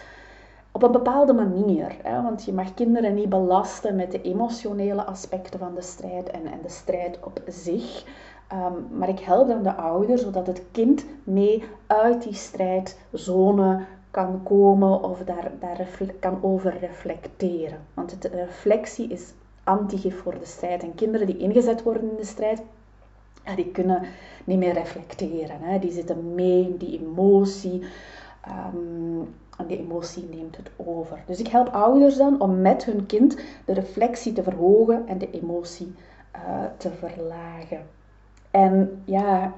Op 0.73 0.83
een 0.83 0.93
bepaalde 0.93 1.33
manier, 1.33 1.97
hè, 2.03 2.23
want 2.23 2.45
je 2.45 2.53
mag 2.53 2.75
kinderen 2.75 3.15
niet 3.15 3.29
belasten 3.29 3.97
met 3.97 4.13
de 4.13 4.23
emotionele 4.23 5.05
aspecten 5.05 5.59
van 5.59 5.75
de 5.75 5.83
strijd 5.83 6.31
en, 6.31 6.47
en 6.47 6.59
de 6.63 6.69
strijd 6.69 7.19
op 7.23 7.41
zich. 7.47 8.05
Um, 8.53 8.99
maar 8.99 9.09
ik 9.09 9.21
help 9.21 9.49
dan 9.49 9.63
de 9.63 9.75
ouder 9.75 10.19
zodat 10.19 10.47
het 10.47 10.63
kind 10.73 11.05
mee 11.25 11.65
uit 11.87 12.23
die 12.23 12.35
strijdzone 12.35 13.85
kan 14.11 14.43
komen 14.43 15.03
of 15.03 15.25
daar, 15.25 15.51
daar 15.61 15.89
kan 16.21 16.39
over 16.43 16.79
reflecteren. 16.79 17.79
Want 17.95 18.23
de 18.23 18.29
reflectie 18.29 19.09
is 19.09 19.33
antigif 19.65 20.23
voor 20.23 20.39
de 20.39 20.47
strijd. 20.47 20.83
En 20.83 20.95
kinderen 20.95 21.27
die 21.27 21.37
ingezet 21.37 21.83
worden 21.83 22.11
in 22.11 22.17
de 22.17 22.25
strijd, 22.25 22.63
die 23.57 23.71
kunnen 23.71 24.03
niet 24.45 24.59
meer 24.59 24.73
reflecteren. 24.73 25.61
Hè. 25.61 25.79
Die 25.79 25.93
zitten 25.93 26.35
mee 26.35 26.63
in 26.63 26.77
die 26.77 27.01
emotie. 27.01 27.83
Um, 28.75 29.35
en 29.59 29.67
die 29.67 29.79
emotie 29.79 30.29
neemt 30.31 30.57
het 30.57 30.71
over. 30.77 31.23
Dus 31.27 31.41
ik 31.41 31.49
help 31.49 31.69
ouders 31.69 32.17
dan 32.17 32.41
om 32.41 32.61
met 32.61 32.85
hun 32.85 33.07
kind 33.07 33.37
de 33.65 33.73
reflectie 33.73 34.33
te 34.33 34.43
verhogen 34.43 35.07
en 35.07 35.19
de 35.19 35.31
emotie 35.31 35.95
uh, 36.37 36.65
te 36.77 36.91
verlagen. 36.91 37.81
En 38.51 39.03
ja, 39.05 39.53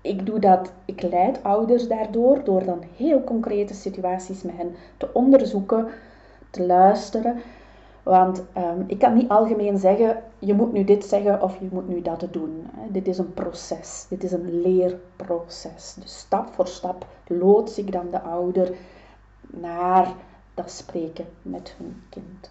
ik 0.00 0.26
doe 0.26 0.38
dat, 0.38 0.72
ik 0.84 1.02
leid 1.02 1.42
ouders 1.42 1.88
daardoor, 1.88 2.44
door 2.44 2.64
dan 2.64 2.82
heel 2.96 3.24
concrete 3.24 3.74
situaties 3.74 4.42
met 4.42 4.56
hen 4.56 4.74
te 4.96 5.08
onderzoeken, 5.12 5.88
te 6.50 6.66
luisteren. 6.66 7.42
Want 8.02 8.44
um, 8.56 8.84
ik 8.86 8.98
kan 8.98 9.14
niet 9.14 9.28
algemeen 9.28 9.78
zeggen, 9.78 10.22
je 10.38 10.54
moet 10.54 10.72
nu 10.72 10.84
dit 10.84 11.04
zeggen 11.04 11.42
of 11.42 11.58
je 11.60 11.68
moet 11.72 11.88
nu 11.88 12.02
dat 12.02 12.28
doen. 12.30 12.66
Dit 12.88 13.08
is 13.08 13.18
een 13.18 13.34
proces, 13.34 14.06
dit 14.08 14.24
is 14.24 14.32
een 14.32 14.60
leerproces. 14.60 15.96
Dus 16.00 16.18
stap 16.18 16.54
voor 16.54 16.66
stap 16.66 17.06
loods 17.26 17.78
ik 17.78 17.92
dan 17.92 18.10
de 18.10 18.20
ouder 18.20 18.76
naar 19.40 20.08
dat 20.54 20.70
spreken 20.70 21.26
met 21.42 21.74
hun 21.78 22.02
kind. 22.08 22.50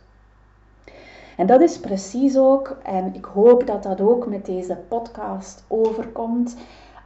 En 1.37 1.45
dat 1.47 1.61
is 1.61 1.79
precies 1.79 2.37
ook, 2.37 2.77
en 2.83 3.13
ik 3.13 3.25
hoop 3.25 3.67
dat 3.67 3.83
dat 3.83 4.01
ook 4.01 4.27
met 4.27 4.45
deze 4.45 4.77
podcast 4.87 5.63
overkomt, 5.67 6.57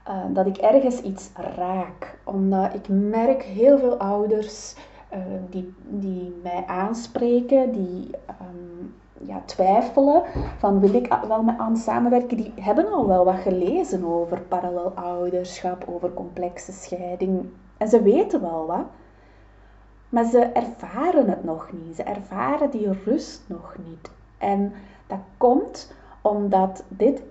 uh, 0.07 0.15
dat 0.29 0.45
ik 0.45 0.57
ergens 0.57 1.01
iets 1.01 1.29
raak. 1.55 2.19
Omdat 2.23 2.73
ik 2.73 2.87
merk 2.87 3.43
heel 3.43 3.77
veel 3.77 3.97
ouders 3.97 4.75
uh, 5.13 5.19
die, 5.49 5.73
die 5.83 6.39
mij 6.43 6.63
aanspreken, 6.67 7.71
die 7.71 8.09
um, 8.41 8.95
ja, 9.19 9.41
twijfelen 9.45 10.23
van 10.57 10.79
wil 10.79 10.93
ik 10.93 11.19
wel 11.27 11.43
met 11.43 11.57
aan 11.57 11.77
samenwerken, 11.77 12.37
die 12.37 12.53
hebben 12.55 12.91
al 12.91 13.07
wel 13.07 13.25
wat 13.25 13.35
gelezen 13.35 14.05
over 14.05 14.41
parallel 14.41 14.91
ouderschap, 14.95 15.85
over 15.87 16.13
complexe 16.13 16.71
scheiding. 16.71 17.49
En 17.77 17.87
ze 17.87 18.01
weten 18.01 18.41
wel 18.41 18.65
wat. 18.65 18.85
Maar 20.09 20.25
ze 20.25 20.39
ervaren 20.39 21.29
het 21.29 21.43
nog 21.43 21.69
niet. 21.71 21.95
Ze 21.95 22.03
ervaren 22.03 22.69
die 22.69 22.91
rust 23.05 23.43
nog 23.47 23.75
niet. 23.85 24.09
En 24.37 24.73
dat 25.07 25.19
komt 25.37 25.93
omdat 26.21 26.83
dit 26.87 27.21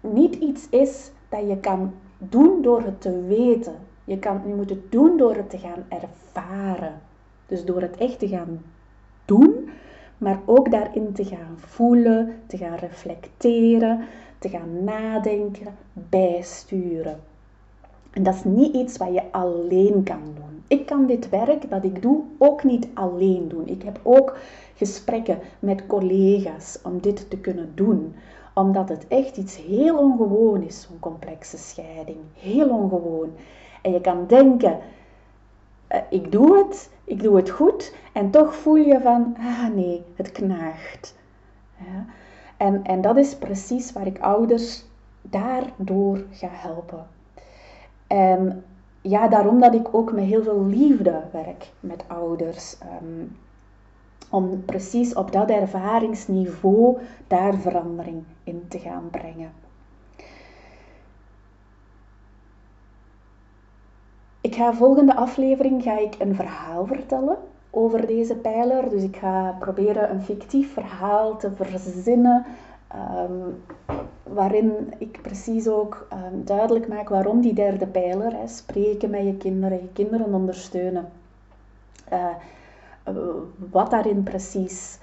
niet 0.00 0.34
iets 0.34 0.68
is 0.68 1.10
dat 1.28 1.48
je 1.48 1.56
kan 1.56 1.92
doen 2.18 2.62
door 2.62 2.82
het 2.82 3.00
te 3.00 3.22
weten. 3.26 3.74
Je, 4.04 4.18
kan, 4.18 4.40
moet 4.56 4.70
het 4.70 4.92
doen 4.92 5.16
door 5.16 5.34
het 5.34 5.50
te 5.50 5.58
gaan 5.58 5.84
ervaren. 5.88 7.00
Dus 7.46 7.64
door 7.64 7.80
het 7.80 7.96
echt 7.96 8.18
te 8.18 8.28
gaan 8.28 8.62
doen, 9.24 9.70
maar 10.18 10.40
ook 10.44 10.70
daarin 10.70 11.12
te 11.12 11.24
gaan 11.24 11.54
voelen, 11.56 12.36
te 12.46 12.56
gaan 12.56 12.74
reflecteren, 12.74 14.04
te 14.38 14.48
gaan 14.48 14.84
nadenken, 14.84 15.74
bijsturen. 15.92 17.20
En 18.10 18.22
dat 18.22 18.34
is 18.34 18.44
niet 18.44 18.74
iets 18.74 18.96
wat 18.96 19.14
je 19.14 19.22
alleen 19.32 20.02
kan 20.02 20.22
doen. 20.34 20.61
Ik 20.72 20.86
kan 20.86 21.06
dit 21.06 21.28
werk 21.28 21.70
dat 21.70 21.84
ik 21.84 22.02
doe 22.02 22.22
ook 22.38 22.64
niet 22.64 22.88
alleen 22.94 23.48
doen. 23.48 23.68
Ik 23.68 23.82
heb 23.82 24.00
ook 24.02 24.36
gesprekken 24.74 25.38
met 25.58 25.86
collega's 25.86 26.78
om 26.82 27.00
dit 27.00 27.30
te 27.30 27.38
kunnen 27.38 27.72
doen. 27.74 28.14
Omdat 28.54 28.88
het 28.88 29.08
echt 29.08 29.36
iets 29.36 29.56
heel 29.56 29.98
ongewoon 29.98 30.62
is, 30.62 30.82
zo'n 30.82 30.98
complexe 30.98 31.58
scheiding. 31.58 32.18
Heel 32.34 32.68
ongewoon. 32.68 33.30
En 33.82 33.92
je 33.92 34.00
kan 34.00 34.26
denken, 34.26 34.78
eh, 35.86 36.00
ik 36.10 36.32
doe 36.32 36.58
het, 36.58 36.90
ik 37.04 37.22
doe 37.22 37.36
het 37.36 37.50
goed. 37.50 37.94
En 38.12 38.30
toch 38.30 38.54
voel 38.54 38.76
je 38.76 39.00
van, 39.00 39.36
ah 39.38 39.74
nee, 39.74 40.02
het 40.14 40.32
knaagt. 40.32 41.14
En, 42.56 42.84
en 42.84 43.00
dat 43.00 43.16
is 43.16 43.36
precies 43.36 43.92
waar 43.92 44.06
ik 44.06 44.20
ouders 44.20 44.84
daardoor 45.22 46.24
ga 46.30 46.48
helpen. 46.50 47.06
En 48.06 48.64
ja, 49.02 49.28
daarom 49.28 49.60
dat 49.60 49.74
ik 49.74 49.94
ook 49.94 50.12
met 50.12 50.24
heel 50.24 50.42
veel 50.42 50.64
liefde 50.64 51.22
werk 51.32 51.70
met 51.80 52.04
ouders. 52.06 52.78
Ehm, 52.78 53.26
om 54.30 54.64
precies 54.64 55.14
op 55.14 55.32
dat 55.32 55.50
ervaringsniveau 55.50 56.98
daar 57.26 57.54
verandering 57.54 58.24
in 58.44 58.64
te 58.68 58.78
gaan 58.78 59.08
brengen. 59.10 59.52
Ik 64.40 64.54
ga 64.54 64.74
volgende 64.74 65.16
aflevering 65.16 65.82
ga 65.82 65.98
ik 65.98 66.14
een 66.18 66.34
verhaal 66.34 66.86
vertellen 66.86 67.36
over 67.70 68.06
deze 68.06 68.34
pijler. 68.36 68.88
Dus 68.88 69.02
ik 69.02 69.16
ga 69.16 69.56
proberen 69.58 70.10
een 70.10 70.22
fictief 70.22 70.72
verhaal 70.72 71.36
te 71.36 71.52
verzinnen. 71.52 72.44
Ehm, 72.88 73.48
waarin 74.22 74.92
ik 74.98 75.22
precies 75.22 75.68
ook 75.68 76.06
ehm, 76.10 76.44
duidelijk 76.44 76.88
maak 76.88 77.08
waarom 77.08 77.40
die 77.40 77.54
derde 77.54 77.86
pijler, 77.86 78.32
hè, 78.32 78.46
spreken 78.46 79.10
met 79.10 79.24
je 79.24 79.36
kinderen, 79.36 79.80
je 79.80 79.92
kinderen 79.92 80.34
ondersteunen, 80.34 81.08
uh, 82.12 82.28
wat 83.70 83.90
daarin 83.90 84.22
precies 84.22 84.98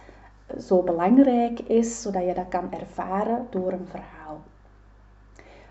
zo 0.60 0.82
belangrijk 0.82 1.60
is, 1.60 2.02
zodat 2.02 2.26
je 2.26 2.34
dat 2.34 2.48
kan 2.50 2.72
ervaren 2.74 3.48
door 3.50 3.72
een 3.72 3.88
verhaal. 3.90 4.42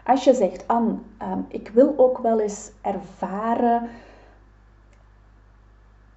Als 0.04 0.24
je 0.24 0.34
zegt, 0.34 0.66
Anne, 0.66 0.94
um, 1.22 1.44
ik 1.48 1.68
wil 1.68 1.94
ook 1.96 2.18
wel 2.18 2.40
eens 2.40 2.70
ervaren 2.80 3.88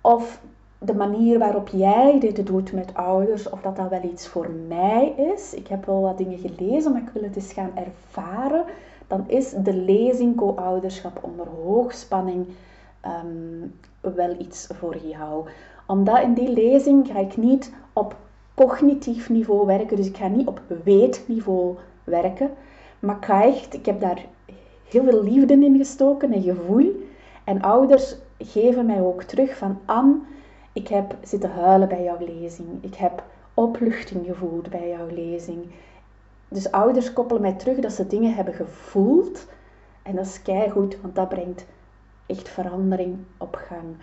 of 0.01 0.41
de 0.83 0.93
manier 0.93 1.39
waarop 1.39 1.67
jij 1.67 2.19
dit 2.19 2.45
doet 2.47 2.73
met 2.73 2.93
ouders, 2.93 3.49
of 3.49 3.61
dat 3.61 3.75
dat 3.75 3.89
wel 3.89 4.03
iets 4.03 4.27
voor 4.27 4.49
mij 4.67 5.13
is. 5.33 5.53
Ik 5.53 5.67
heb 5.67 5.85
wel 5.85 6.01
wat 6.01 6.17
dingen 6.17 6.37
gelezen, 6.37 6.91
maar 6.91 7.01
ik 7.01 7.09
wil 7.13 7.23
het 7.23 7.35
eens 7.35 7.53
gaan 7.53 7.71
ervaren. 7.75 8.63
Dan 9.07 9.23
is 9.27 9.49
de 9.49 9.73
lezing 9.73 10.35
co-ouderschap 10.35 11.19
onder 11.21 11.47
hoogspanning 11.47 12.45
um, 13.05 13.73
wel 14.15 14.35
iets 14.39 14.67
voor 14.73 14.97
jou. 14.97 15.47
Omdat 15.87 16.21
in 16.21 16.33
die 16.33 16.49
lezing 16.49 17.07
ga 17.07 17.19
ik 17.19 17.37
niet 17.37 17.73
op 17.93 18.15
cognitief 18.53 19.29
niveau 19.29 19.65
werken, 19.65 19.97
dus 19.97 20.07
ik 20.07 20.17
ga 20.17 20.27
niet 20.27 20.47
op 20.47 20.61
weetniveau 20.83 21.77
werken, 22.03 22.49
maar 22.99 23.45
ik 23.47 23.73
ik 23.73 23.85
heb 23.85 23.99
daar 23.99 24.25
heel 24.89 25.03
veel 25.03 25.23
liefde 25.23 25.53
in 25.53 25.77
gestoken 25.77 26.33
en 26.33 26.41
gevoel. 26.41 26.91
En 27.43 27.61
ouders 27.61 28.15
geven 28.37 28.85
mij 28.85 29.01
ook 29.01 29.23
terug 29.23 29.57
van 29.57 29.77
Anne, 29.85 30.15
ik 30.73 30.87
heb 30.87 31.15
zitten 31.23 31.51
huilen 31.51 31.87
bij 31.87 32.03
jouw 32.03 32.17
lezing. 32.19 32.67
Ik 32.81 32.95
heb 32.95 33.23
opluchting 33.53 34.25
gevoeld 34.25 34.69
bij 34.69 34.89
jouw 34.89 35.07
lezing. 35.07 35.71
Dus 36.47 36.71
ouders 36.71 37.13
koppelen 37.13 37.41
mij 37.41 37.53
terug 37.53 37.79
dat 37.79 37.91
ze 37.91 38.07
dingen 38.07 38.35
hebben 38.35 38.53
gevoeld. 38.53 39.45
En 40.03 40.15
dat 40.15 40.25
is 40.25 40.71
goed, 40.71 41.01
want 41.01 41.15
dat 41.15 41.29
brengt 41.29 41.65
echt 42.25 42.49
verandering 42.49 43.17
op 43.37 43.55
gang. 43.55 43.95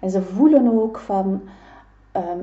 En 0.00 0.10
ze 0.10 0.22
voelen 0.22 0.80
ook 0.82 0.98
van, 0.98 1.42
ehm, 2.12 2.40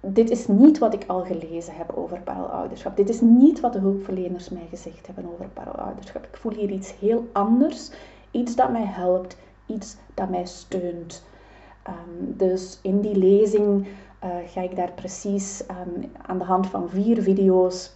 dit 0.00 0.30
is 0.30 0.46
niet 0.46 0.78
wat 0.78 0.94
ik 0.94 1.04
al 1.06 1.24
gelezen 1.24 1.74
heb 1.74 1.92
over 1.94 2.20
paralouderschap. 2.20 2.96
Dit 2.96 3.08
is 3.08 3.20
niet 3.20 3.60
wat 3.60 3.72
de 3.72 3.78
hulpverleners 3.78 4.48
mij 4.48 4.66
gezegd 4.70 5.06
hebben 5.06 5.32
over 5.32 5.48
paralouderschap. 5.48 6.24
Ik 6.24 6.36
voel 6.36 6.52
hier 6.52 6.70
iets 6.70 6.98
heel 6.98 7.28
anders. 7.32 7.90
Iets 8.30 8.54
dat 8.54 8.70
mij 8.70 8.86
helpt, 8.86 9.36
iets 9.66 9.96
dat 10.14 10.28
mij 10.28 10.46
steunt. 10.46 11.24
Ehm, 11.84 12.36
dus 12.36 12.78
in 12.82 13.00
die 13.00 13.16
lezing 13.16 13.86
uh, 14.24 14.30
ga 14.46 14.60
ik 14.60 14.76
daar 14.76 14.92
precies 14.92 15.64
um, 15.70 16.12
aan 16.26 16.38
de 16.38 16.44
hand 16.44 16.66
van 16.66 16.88
vier 16.88 17.22
video's 17.22 17.92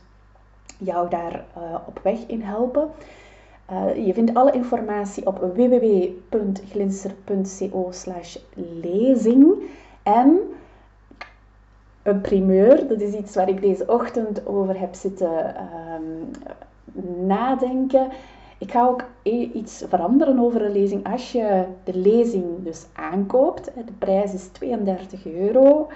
jou 0.79 1.09
daar 1.09 1.45
uh, 1.59 1.75
op 1.87 2.01
weg 2.03 2.27
in 2.27 2.43
helpen. 2.43 2.91
Uh, 3.71 4.07
je 4.07 4.15
vindt 4.15 4.35
alle 4.35 4.53
informatie 4.53 5.27
op 5.27 5.39
www.glinster.co 5.39 7.91
lezing. 8.83 9.55
En 10.03 10.39
een 12.03 12.21
primeur, 12.21 12.89
dat 12.89 13.01
is 13.01 13.15
iets 13.15 13.35
waar 13.35 13.49
ik 13.49 13.61
deze 13.61 13.87
ochtend 13.87 14.47
over 14.47 14.79
heb 14.79 14.95
zitten 14.95 15.55
um, 15.95 16.31
nadenken. 17.27 18.09
Ik 18.59 18.71
ga 18.71 18.87
ook 18.87 19.05
iets 19.53 19.85
veranderen 19.89 20.39
over 20.39 20.61
de 20.61 20.71
lezing. 20.71 21.13
Als 21.13 21.33
je 21.33 21.65
de 21.85 21.97
lezing 21.97 22.45
dus 22.65 22.87
aankoopt, 22.93 23.65
de 23.65 23.93
prijs 23.99 24.35
is 24.35 24.47
32 24.47 25.27
euro. 25.27 25.89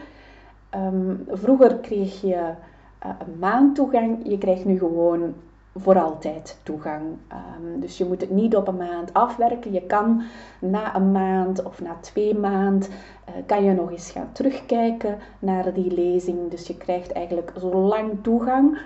Ehm, 0.71 1.15
vroeger 1.29 1.77
kreeg 1.77 2.21
je 2.21 2.35
uh, 2.37 3.11
een 3.19 3.39
maandtoegang, 3.39 4.19
je 4.23 4.39
krijgt 4.39 4.65
nu 4.65 4.79
gewoon 4.79 5.35
voor 5.77 5.99
altijd 6.01 6.59
toegang. 6.63 7.03
Um, 7.03 7.81
dus 7.81 7.99
je 7.99 8.05
moet 8.05 8.21
het 8.21 8.31
niet 8.31 8.57
op 8.57 8.69
een 8.69 8.77
maand 8.77 9.13
afwerken. 9.13 9.73
Je 9.73 9.83
kan 9.83 10.23
na 10.59 10.97
een 10.97 11.13
maand 11.13 11.63
of 11.63 11.81
na 11.81 11.97
twee 12.01 12.35
maanden 12.35 12.89
uh, 12.91 13.35
kan 13.47 13.65
je 13.65 13.73
nog 13.73 13.91
eens 13.91 14.11
gaan 14.11 14.33
terugkijken 14.33 15.19
naar 15.39 15.73
die 15.73 15.95
lezing. 15.95 16.51
Dus 16.51 16.67
je 16.67 16.77
krijgt 16.77 17.13
eigenlijk 17.13 17.53
zo 17.61 17.75
lang 17.75 18.11
toegang 18.23 18.79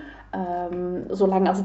Um, 0.73 1.05
zolang 1.11 1.49
als, 1.49 1.59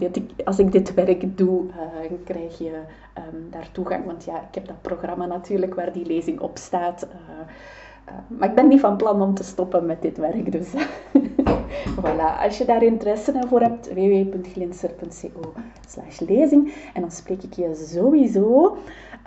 als 0.43 0.59
ik 0.59 0.71
dit 0.71 0.93
werk 0.93 1.37
doe, 1.37 1.63
uh, 1.63 2.11
krijg 2.23 2.57
je 2.57 2.71
um, 3.17 3.47
daar 3.49 3.69
toegang. 3.71 4.05
Want 4.05 4.23
ja, 4.23 4.35
ik 4.35 4.55
heb 4.55 4.67
dat 4.67 4.81
programma 4.81 5.25
natuurlijk 5.25 5.75
waar 5.75 5.91
die 5.91 6.05
lezing 6.05 6.39
op 6.39 6.57
staat. 6.57 7.07
Uh, 7.07 8.13
maar 8.27 8.49
ik 8.49 8.55
ben 8.55 8.67
niet 8.67 8.79
van 8.79 8.97
plan 8.97 9.21
om 9.21 9.33
te 9.33 9.43
stoppen 9.43 9.85
met 9.85 10.01
dit 10.01 10.17
werk. 10.17 10.51
Dus 10.51 10.73
voilà, 11.95 12.43
als 12.43 12.57
je 12.57 12.65
daar 12.65 12.83
interesse 12.83 13.33
voor 13.47 13.61
hebt, 13.61 13.93
www.glinster.co 13.93 15.53
lezing. 16.27 16.73
En 16.93 17.01
dan 17.01 17.11
spreek 17.11 17.43
ik 17.43 17.53
je 17.53 17.75
sowieso. 17.75 18.77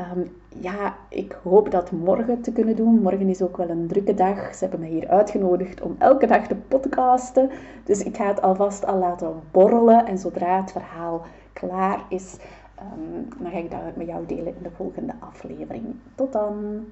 Um, 0.01 0.33
ja, 0.49 0.97
ik 1.09 1.39
hoop 1.43 1.71
dat 1.71 1.91
morgen 1.91 2.41
te 2.41 2.53
kunnen 2.53 2.77
doen. 2.77 3.03
Morgen 3.03 3.29
is 3.29 3.43
ook 3.43 3.57
wel 3.57 3.69
een 3.69 3.87
drukke 3.87 4.15
dag. 4.15 4.55
Ze 4.55 4.65
hebben 4.65 4.81
me 4.81 4.87
hier 4.87 5.09
uitgenodigd 5.09 5.81
om 5.81 5.95
elke 5.99 6.27
dag 6.27 6.47
te 6.47 6.55
podcasten. 6.55 7.51
Dus 7.85 8.03
ik 8.03 8.17
ga 8.17 8.27
het 8.27 8.43
alvast 8.43 8.87
al 8.87 8.99
laten 8.99 9.41
borrelen. 9.51 10.07
En 10.07 10.19
zodra 10.19 10.61
het 10.61 10.73
verhaal 10.73 11.27
klaar 11.53 12.05
is, 12.09 12.37
um, 12.81 13.29
dan 13.39 13.51
ga 13.51 13.59
ik 13.59 13.71
dat 13.71 13.81
met 13.97 14.07
jou 14.07 14.27
delen 14.27 14.47
in 14.57 14.63
de 14.63 14.71
volgende 14.77 15.13
aflevering. 15.21 15.85
Tot 16.15 16.33
dan! 16.33 16.85